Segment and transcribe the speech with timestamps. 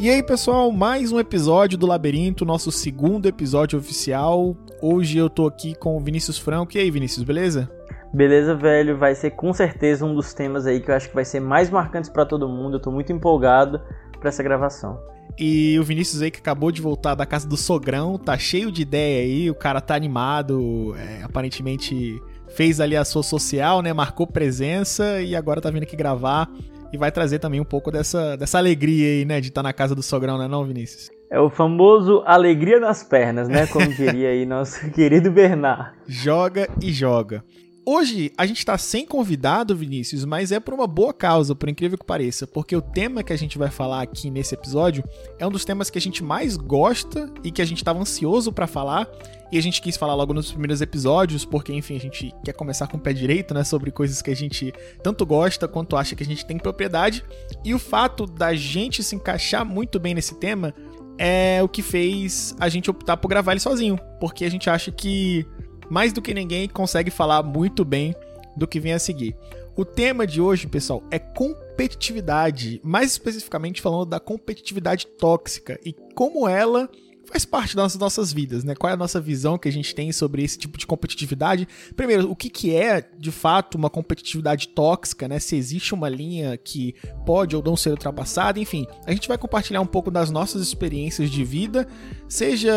[0.00, 4.56] E aí, pessoal, mais um episódio do Labirinto, nosso segundo episódio oficial.
[4.80, 6.76] Hoje eu tô aqui com o Vinícius Franco.
[6.76, 7.68] E aí, Vinícius, beleza?
[8.14, 11.24] Beleza, velho, vai ser com certeza um dos temas aí que eu acho que vai
[11.24, 12.76] ser mais marcantes para todo mundo.
[12.76, 13.80] Eu tô muito empolgado
[14.20, 15.00] para essa gravação.
[15.36, 18.82] E o Vinícius aí que acabou de voltar da casa do sogrão, tá cheio de
[18.82, 22.22] ideia aí, o cara tá animado, é, aparentemente
[22.54, 23.92] fez ali a sua social, né?
[23.92, 26.48] Marcou presença e agora tá vindo aqui gravar
[26.92, 29.40] e vai trazer também um pouco dessa, dessa alegria aí, né?
[29.40, 31.10] De estar tá na casa do sogrão, né, não, Vinícius?
[31.30, 33.66] É o famoso alegria nas pernas, né?
[33.66, 35.92] Como diria aí nosso querido Bernard.
[36.06, 37.44] Joga e joga.
[37.90, 41.96] Hoje a gente está sem convidado, Vinícius, mas é por uma boa causa, por incrível
[41.96, 45.02] que pareça, porque o tema que a gente vai falar aqui nesse episódio
[45.38, 48.52] é um dos temas que a gente mais gosta e que a gente estava ansioso
[48.52, 49.08] para falar.
[49.50, 52.86] E a gente quis falar logo nos primeiros episódios, porque, enfim, a gente quer começar
[52.86, 53.64] com o pé direito, né?
[53.64, 57.24] Sobre coisas que a gente tanto gosta quanto acha que a gente tem propriedade.
[57.64, 60.74] E o fato da gente se encaixar muito bem nesse tema
[61.16, 63.98] é o que fez a gente optar por gravar ele sozinho.
[64.20, 65.46] Porque a gente acha que
[65.90, 68.14] mais do que ninguém consegue falar muito bem
[68.56, 69.34] do que vem a seguir.
[69.76, 76.48] O tema de hoje, pessoal, é competitividade, mais especificamente falando da competitividade tóxica e como
[76.48, 76.90] ela
[77.28, 78.74] faz parte das nossas vidas, né?
[78.74, 81.68] Qual é a nossa visão que a gente tem sobre esse tipo de competitividade?
[81.94, 85.38] Primeiro, o que, que é de fato uma competitividade tóxica, né?
[85.38, 86.94] Se existe uma linha que
[87.26, 91.30] pode ou não ser ultrapassada, enfim, a gente vai compartilhar um pouco das nossas experiências
[91.30, 91.86] de vida,
[92.28, 92.72] seja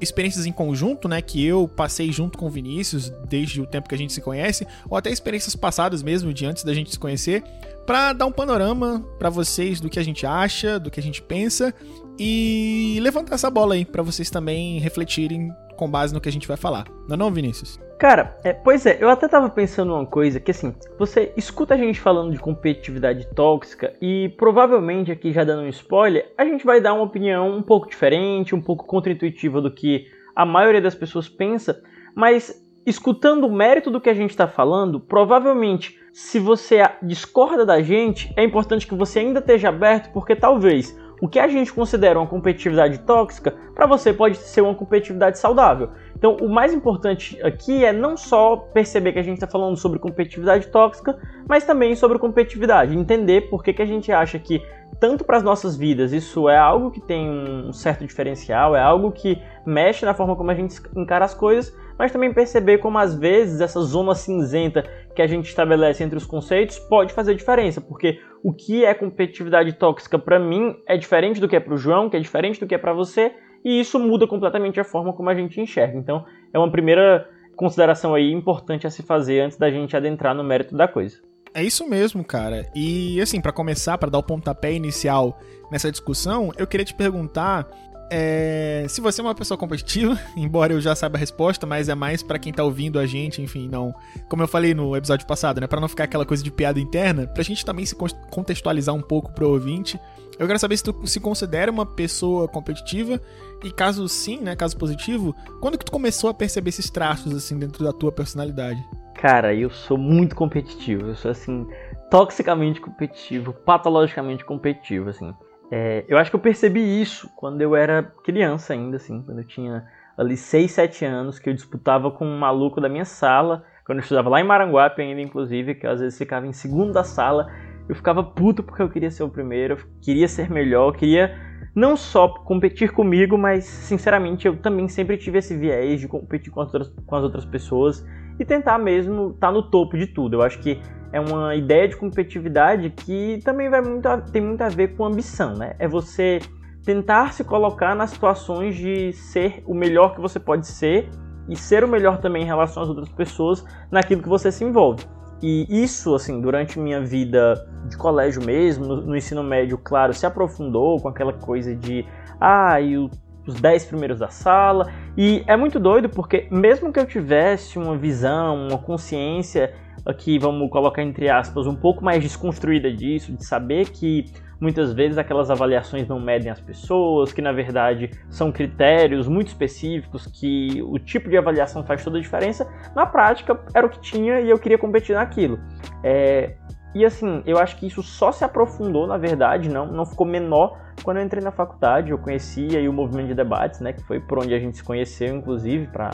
[0.00, 1.22] experiências em conjunto, né?
[1.22, 4.66] Que eu passei junto com o Vinícius desde o tempo que a gente se conhece,
[4.88, 7.44] ou até experiências passadas mesmo, de antes da gente se conhecer,
[7.86, 11.22] para dar um panorama para vocês do que a gente acha, do que a gente
[11.22, 11.74] pensa
[12.18, 16.46] e levantar essa bola aí para vocês também refletirem com base no que a gente
[16.46, 16.86] vai falar.
[17.08, 17.80] Não é não, Vinícius?
[17.98, 21.76] Cara, é, pois é, eu até tava pensando uma coisa que assim, você escuta a
[21.76, 26.80] gente falando de competitividade tóxica e provavelmente aqui já dando um spoiler, a gente vai
[26.80, 31.28] dar uma opinião um pouco diferente, um pouco contraintuitiva do que a maioria das pessoas
[31.28, 31.80] pensa,
[32.14, 37.80] mas escutando o mérito do que a gente está falando, provavelmente se você discorda da
[37.80, 42.18] gente, é importante que você ainda esteja aberto, porque talvez o que a gente considera
[42.18, 45.90] uma competitividade tóxica, para você pode ser uma competitividade saudável.
[46.16, 50.00] Então, o mais importante aqui é não só perceber que a gente está falando sobre
[50.00, 51.16] competitividade tóxica,
[51.48, 52.98] mas também sobre competitividade.
[52.98, 54.60] Entender por que, que a gente acha que,
[54.98, 59.12] tanto para as nossas vidas, isso é algo que tem um certo diferencial, é algo
[59.12, 63.14] que mexe na forma como a gente encara as coisas, mas também perceber como às
[63.14, 64.82] vezes essa zona cinzenta
[65.14, 69.72] que a gente estabelece entre os conceitos pode fazer diferença, porque o que é competitividade
[69.74, 72.66] tóxica para mim é diferente do que é para o João, que é diferente do
[72.66, 73.30] que é para você,
[73.64, 75.96] e isso muda completamente a forma como a gente enxerga.
[75.96, 77.24] Então, é uma primeira
[77.54, 81.18] consideração aí importante a se fazer antes da gente adentrar no mérito da coisa.
[81.54, 82.66] É isso mesmo, cara.
[82.74, 85.38] E assim, para começar, para dar o pontapé inicial
[85.70, 87.68] nessa discussão, eu queria te perguntar
[88.14, 91.94] é, se você é uma pessoa competitiva, embora eu já saiba a resposta, mas é
[91.94, 93.94] mais para quem tá ouvindo a gente, enfim, não.
[94.28, 95.66] Como eu falei no episódio passado, né?
[95.66, 97.96] Para não ficar aquela coisa de piada interna, pra gente também se
[98.30, 99.98] contextualizar um pouco pro ouvinte.
[100.38, 103.18] Eu quero saber se tu se considera uma pessoa competitiva
[103.64, 107.58] e caso sim, né, caso positivo, quando que tu começou a perceber esses traços assim
[107.58, 108.82] dentro da tua personalidade?
[109.14, 111.66] Cara, eu sou muito competitivo, eu sou assim
[112.10, 115.32] toxicamente competitivo, patologicamente competitivo, assim.
[115.74, 119.46] É, eu acho que eu percebi isso quando eu era criança ainda, assim, quando eu
[119.46, 119.82] tinha
[120.18, 124.02] ali 6, 7 anos, que eu disputava com um maluco da minha sala, quando eu
[124.02, 127.50] estudava lá em Maranguape ainda, inclusive, que às vezes ficava em segundo da sala,
[127.88, 131.34] eu ficava puto porque eu queria ser o primeiro, eu queria ser melhor, eu queria
[131.74, 136.60] não só competir comigo, mas sinceramente eu também sempre tive esse viés de competir com
[136.60, 138.06] as outras, com as outras pessoas
[138.38, 140.36] e tentar mesmo estar tá no topo de tudo.
[140.36, 140.80] Eu acho que
[141.12, 145.04] é uma ideia de competitividade que também vai muito a, tem muito a ver com
[145.04, 145.74] ambição, né?
[145.78, 146.40] É você
[146.84, 151.08] tentar se colocar nas situações de ser o melhor que você pode ser
[151.48, 155.04] e ser o melhor também em relação às outras pessoas naquilo que você se envolve.
[155.42, 157.54] E isso, assim, durante minha vida
[157.88, 162.06] de colégio mesmo, no, no ensino médio, claro, se aprofundou com aquela coisa de
[162.40, 163.10] ah, e o
[163.46, 164.92] os 10 primeiros da sala.
[165.16, 169.74] E é muito doido porque, mesmo que eu tivesse uma visão, uma consciência,
[170.04, 174.26] aqui vamos colocar entre aspas, um pouco mais desconstruída disso, de saber que
[174.60, 180.26] muitas vezes aquelas avaliações não medem as pessoas, que na verdade são critérios muito específicos,
[180.26, 184.40] que o tipo de avaliação faz toda a diferença, na prática era o que tinha
[184.40, 185.58] e eu queria competir naquilo.
[186.04, 186.54] É,
[186.94, 190.78] e assim, eu acho que isso só se aprofundou, na verdade, não, não ficou menor
[191.02, 192.10] quando eu entrei na faculdade.
[192.10, 194.84] Eu conheci aí o movimento de debates, né, que foi por onde a gente se
[194.84, 196.10] conheceu, inclusive, para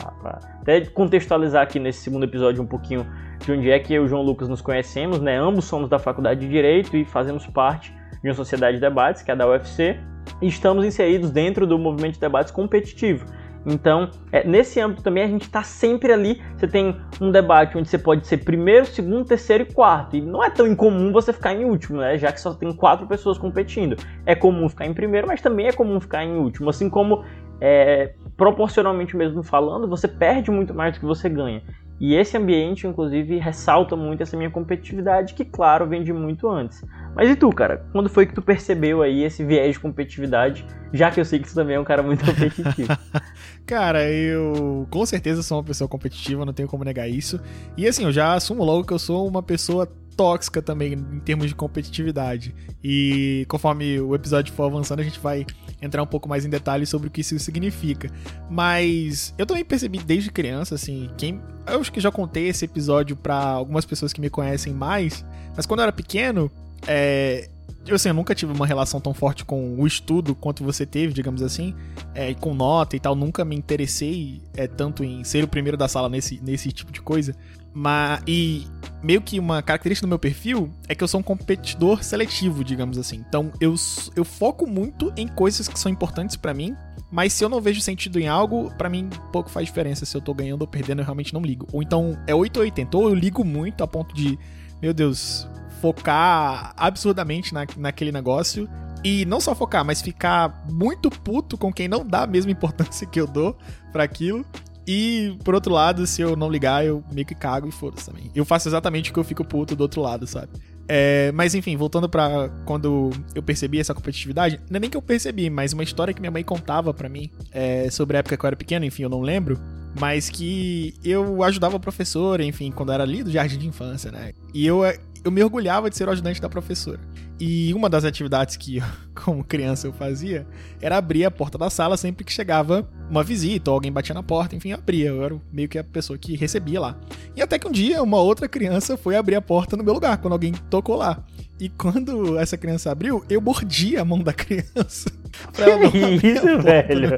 [0.60, 3.06] até contextualizar aqui nesse segundo episódio um pouquinho
[3.44, 5.36] de onde é que eu e o João Lucas nos conhecemos, né?
[5.36, 9.30] Ambos somos da faculdade de Direito e fazemos parte de uma sociedade de debates, que
[9.30, 9.96] é da UFC.
[10.42, 13.26] estamos inseridos dentro do movimento de debates competitivo.
[13.72, 16.42] Então, é, nesse âmbito também a gente está sempre ali.
[16.56, 20.16] Você tem um debate onde você pode ser primeiro, segundo, terceiro e quarto.
[20.16, 22.16] E não é tão incomum você ficar em último, né?
[22.16, 23.96] Já que só tem quatro pessoas competindo.
[24.24, 26.70] É comum ficar em primeiro, mas também é comum ficar em último.
[26.70, 27.24] Assim como,
[27.60, 31.62] é, proporcionalmente mesmo falando, você perde muito mais do que você ganha.
[32.00, 36.84] E esse ambiente, inclusive, ressalta muito essa minha competitividade, que, claro, vem de muito antes.
[37.14, 37.84] Mas e tu, cara?
[37.90, 41.48] Quando foi que tu percebeu aí esse viés de competitividade, já que eu sei que
[41.48, 42.96] tu também é um cara muito competitivo?
[43.66, 47.40] cara, eu com certeza sou uma pessoa competitiva, não tenho como negar isso.
[47.76, 51.46] E assim, eu já assumo logo que eu sou uma pessoa tóxica também em termos
[51.46, 52.52] de competitividade.
[52.82, 55.46] E conforme o episódio for avançando, a gente vai
[55.80, 58.10] entrar um pouco mais em detalhes sobre o que isso significa.
[58.50, 61.40] Mas eu também percebi desde criança, assim, quem.
[61.64, 65.24] Eu acho que já contei esse episódio para algumas pessoas que me conhecem mais,
[65.54, 66.50] mas quando eu era pequeno,
[66.84, 67.48] é,
[67.86, 71.12] eu, assim, eu nunca tive uma relação tão forte com o estudo quanto você teve,
[71.12, 71.74] digamos assim,
[72.14, 73.14] é, com nota e tal.
[73.14, 77.00] Nunca me interessei é, tanto em ser o primeiro da sala nesse, nesse tipo de
[77.00, 77.34] coisa.
[77.78, 78.66] Mas, e
[79.04, 82.98] meio que uma característica do meu perfil é que eu sou um competidor seletivo, digamos
[82.98, 83.24] assim.
[83.28, 83.72] Então eu,
[84.16, 86.76] eu foco muito em coisas que são importantes para mim,
[87.08, 90.20] mas se eu não vejo sentido em algo, para mim pouco faz diferença se eu
[90.20, 91.68] tô ganhando ou perdendo, eu realmente não ligo.
[91.72, 94.36] Ou então é 8 ou 80, ou eu ligo muito a ponto de,
[94.82, 95.46] meu Deus,
[95.80, 98.68] focar absurdamente na, naquele negócio.
[99.04, 103.06] E não só focar, mas ficar muito puto com quem não dá a mesma importância
[103.06, 103.56] que eu dou
[103.92, 104.44] para aquilo.
[104.88, 108.30] E, por outro lado, se eu não ligar, eu meio que cago e foda-se também.
[108.34, 110.48] Eu faço exatamente o que eu fico puto do outro lado, sabe?
[110.88, 115.02] É, mas enfim, voltando para quando eu percebi essa competitividade, não é nem que eu
[115.02, 118.42] percebi, mas uma história que minha mãe contava para mim é, sobre a época que
[118.42, 119.60] eu era pequeno, enfim, eu não lembro,
[120.00, 124.10] mas que eu ajudava a professora, enfim, quando eu era ali do jardim de infância,
[124.10, 124.32] né?
[124.54, 124.80] E eu
[125.24, 127.00] eu me orgulhava de ser o ajudante da professora.
[127.40, 128.82] E uma das atividades que,
[129.14, 130.46] como criança, eu fazia
[130.80, 134.22] era abrir a porta da sala sempre que chegava uma visita ou alguém batia na
[134.22, 135.08] porta, enfim, eu abria.
[135.08, 136.96] Eu era meio que a pessoa que recebia lá.
[137.36, 140.18] E até que um dia uma outra criança foi abrir a porta no meu lugar,
[140.18, 141.24] quando alguém tocou lá.
[141.60, 145.10] E quando essa criança abriu, eu mordi a mão da criança.
[145.52, 147.10] pra ela não que isso, velho?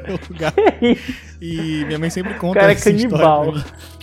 [1.39, 3.53] E minha mãe sempre conta Cara, essa canibal.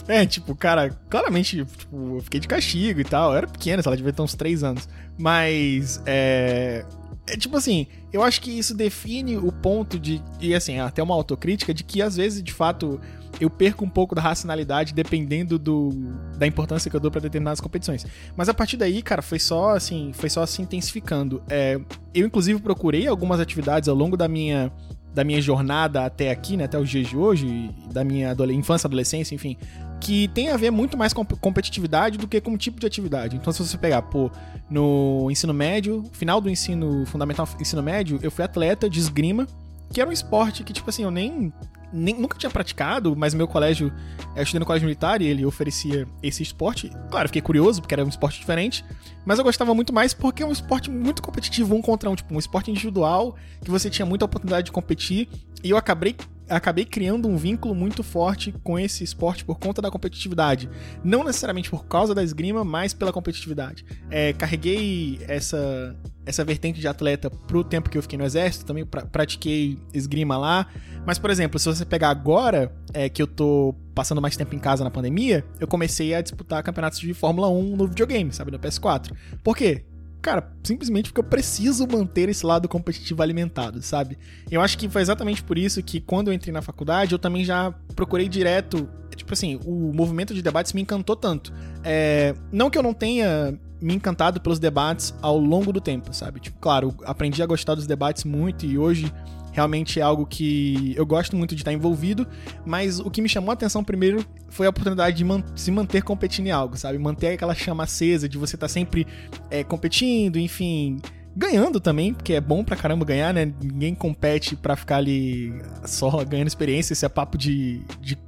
[0.08, 3.32] É, tipo, cara, claramente, tipo, eu fiquei de castigo e tal.
[3.32, 4.88] Eu era pequena, ela devia ter uns 3 anos.
[5.18, 6.84] Mas, é.
[7.30, 10.22] É tipo assim, eu acho que isso define o ponto de.
[10.40, 12.98] E assim, até uma autocrítica de que às vezes, de fato,
[13.38, 15.90] eu perco um pouco da racionalidade dependendo do,
[16.38, 18.06] da importância que eu dou para determinadas competições.
[18.34, 21.42] Mas a partir daí, cara, foi só assim, foi só se intensificando.
[21.50, 21.78] É,
[22.14, 24.72] eu, inclusive, procurei algumas atividades ao longo da minha
[25.14, 29.34] da minha jornada até aqui, né, até os dias de hoje, da minha infância, adolescência,
[29.34, 29.56] enfim,
[30.00, 33.36] que tem a ver muito mais com competitividade do que com tipo de atividade.
[33.36, 34.30] Então, se você pegar, pô,
[34.70, 39.46] no ensino médio, final do ensino fundamental, ensino médio, eu fui atleta de esgrima,
[39.92, 41.52] que era um esporte que, tipo assim, eu nem
[41.92, 43.92] nem, nunca tinha praticado, mas meu colégio,
[44.36, 46.90] eu estudei no colégio militar e ele oferecia esse esporte.
[47.10, 48.84] Claro, fiquei curioso, porque era um esporte diferente,
[49.24, 52.34] mas eu gostava muito mais porque é um esporte muito competitivo, um contra um, tipo,
[52.34, 55.28] um esporte individual, que você tinha muita oportunidade de competir,
[55.62, 56.16] e eu acabei
[56.48, 60.68] acabei criando um vínculo muito forte com esse esporte por conta da competitividade.
[61.04, 63.84] Não necessariamente por causa da esgrima, mas pela competitividade.
[64.10, 68.84] É, carreguei essa, essa vertente de atleta pro tempo que eu fiquei no exército, também
[68.84, 70.66] pra, pratiquei esgrima lá.
[71.06, 74.58] Mas, por exemplo, se você pegar agora, é, que eu tô passando mais tempo em
[74.58, 78.58] casa na pandemia, eu comecei a disputar campeonatos de Fórmula 1 no videogame, sabe, no
[78.58, 79.12] PS4.
[79.42, 79.84] Por quê?
[80.20, 84.18] Cara, simplesmente porque eu preciso manter esse lado competitivo alimentado, sabe?
[84.50, 87.44] Eu acho que foi exatamente por isso que quando eu entrei na faculdade, eu também
[87.44, 88.88] já procurei direto.
[89.16, 91.52] Tipo assim, o movimento de debates me encantou tanto.
[91.82, 96.40] É, não que eu não tenha me encantado pelos debates ao longo do tempo, sabe?
[96.40, 99.12] Tipo, claro, aprendi a gostar dos debates muito e hoje
[99.52, 102.26] realmente é algo que eu gosto muito de estar envolvido,
[102.64, 106.02] mas o que me chamou a atenção primeiro foi a oportunidade de man se manter
[106.02, 106.98] competindo em algo, sabe?
[106.98, 109.06] Manter aquela chama acesa de você estar sempre
[109.50, 111.00] é, competindo, enfim,
[111.36, 113.52] ganhando também, porque é bom pra caramba ganhar, né?
[113.62, 115.52] Ninguém compete pra ficar ali
[115.84, 118.18] só ganhando experiência, esse é papo de, de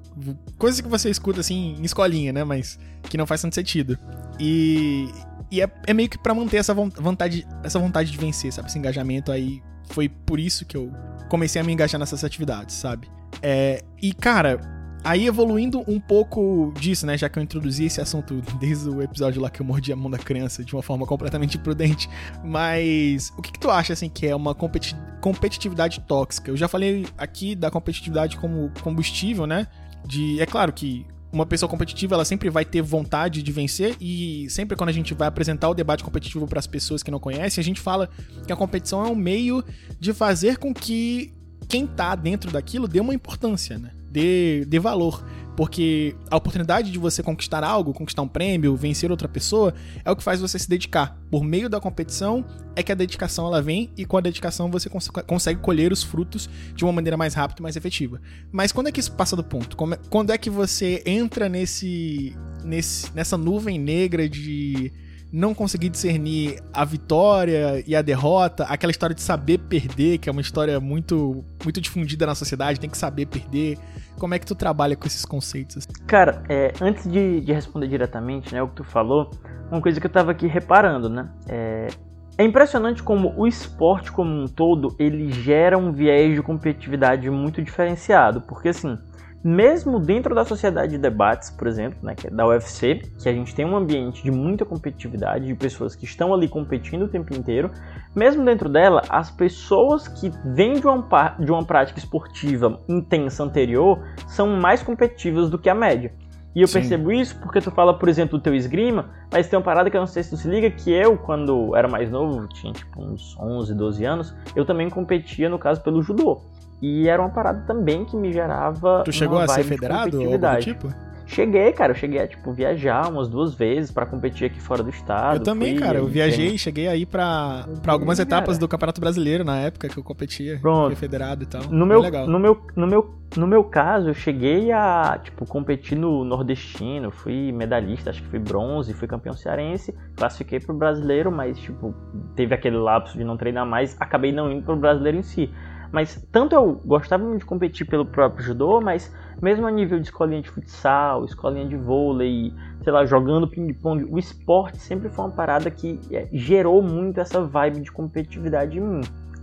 [0.58, 2.44] coisa que você escuta assim em escolinha, né?
[2.44, 3.98] Mas que não faz tanto sentido.
[4.38, 5.08] E,
[5.50, 8.68] e é, é meio que para manter essa vontade, essa vontade de vencer, sabe?
[8.68, 9.62] Esse engajamento aí.
[9.90, 10.92] Foi por isso que eu
[11.28, 13.08] comecei a me engajar nessas atividades, sabe?
[13.42, 14.60] É, e, cara,
[15.04, 17.16] aí evoluindo um pouco disso, né?
[17.16, 20.10] Já que eu introduzi esse assunto desde o episódio lá que eu mordi a mão
[20.10, 22.08] da criança de uma forma completamente imprudente.
[22.44, 26.50] Mas o que, que tu acha, assim, que é uma competi competitividade tóxica?
[26.50, 29.66] Eu já falei aqui da competitividade como combustível, né?
[30.06, 34.48] De, é claro que uma pessoa competitiva, ela sempre vai ter vontade de vencer e
[34.50, 37.60] sempre quando a gente vai apresentar o debate competitivo para as pessoas que não conhecem,
[37.60, 38.08] a gente fala
[38.46, 39.64] que a competição é um meio
[39.98, 41.32] de fazer com que
[41.68, 43.92] quem tá dentro daquilo dê uma importância, né?
[44.10, 45.24] Dê, dê valor.
[45.56, 49.74] Porque a oportunidade de você conquistar algo, conquistar um prêmio, vencer outra pessoa,
[50.04, 51.18] é o que faz você se dedicar.
[51.30, 54.88] Por meio da competição é que a dedicação ela vem e com a dedicação você
[54.88, 58.20] cons consegue colher os frutos de uma maneira mais rápida e mais efetiva.
[58.50, 59.76] Mas quando é que isso passa do ponto?
[59.92, 64.90] É, quando é que você entra nesse, nesse nessa nuvem negra de
[65.32, 70.32] não conseguir discernir a vitória e a derrota, aquela história de saber perder, que é
[70.32, 73.78] uma história muito muito difundida na sociedade, tem que saber perder.
[74.18, 75.86] Como é que tu trabalha com esses conceitos?
[76.06, 79.30] Cara, é, antes de, de, responder diretamente, né, o que tu falou,
[79.70, 81.88] uma coisa que eu tava aqui reparando, né, é,
[82.36, 87.62] é impressionante como o esporte como um todo, ele gera um viés de competitividade muito
[87.62, 88.98] diferenciado, porque assim,
[89.42, 93.54] mesmo dentro da sociedade de debates, por exemplo, né, é da UFC, que a gente
[93.54, 97.70] tem um ambiente de muita competitividade, de pessoas que estão ali competindo o tempo inteiro,
[98.14, 103.98] mesmo dentro dela, as pessoas que vêm de uma, de uma prática esportiva intensa anterior
[104.28, 106.12] são mais competitivas do que a média.
[106.54, 106.80] E eu Sim.
[106.80, 109.96] percebo isso porque tu fala, por exemplo, do teu esgrima, mas tem uma parada que
[109.96, 113.00] eu não sei se tu se liga, que eu, quando era mais novo, tinha tipo
[113.00, 116.42] uns 11, 12 anos, eu também competia, no caso, pelo judô.
[116.82, 119.02] E era uma parada também que me gerava.
[119.04, 120.88] Tu chegou a ser federado ou algo tipo?
[121.30, 121.92] Cheguei, cara.
[121.92, 125.36] Eu cheguei a, tipo, viajar umas duas vezes para competir aqui fora do estado.
[125.36, 125.98] Eu também, cara.
[125.98, 128.58] Eu viajei, cheguei aí pra, pra algumas Sim, etapas cara.
[128.58, 130.58] do Campeonato Brasileiro na época que eu competia.
[130.60, 130.88] Pronto.
[130.88, 131.62] Fui federado e tal.
[131.70, 132.26] No meu, legal.
[132.26, 137.12] No meu, no meu, no meu caso, eu cheguei a, tipo, competir no Nordestino.
[137.12, 139.94] Fui medalhista, acho que fui bronze, fui campeão cearense.
[140.16, 141.94] Classifiquei pro brasileiro, mas, tipo,
[142.34, 143.96] teve aquele lapso de não treinar mais.
[144.00, 145.48] Acabei não indo pro brasileiro em si.
[145.92, 150.06] Mas tanto eu gostava muito de competir pelo próprio judô, mas mesmo a nível de
[150.06, 155.32] escolinha de futsal, escolinha de vôlei, sei lá, jogando ping-pong, o esporte sempre foi uma
[155.32, 159.00] parada que é, gerou muito essa vibe de competitividade em mim.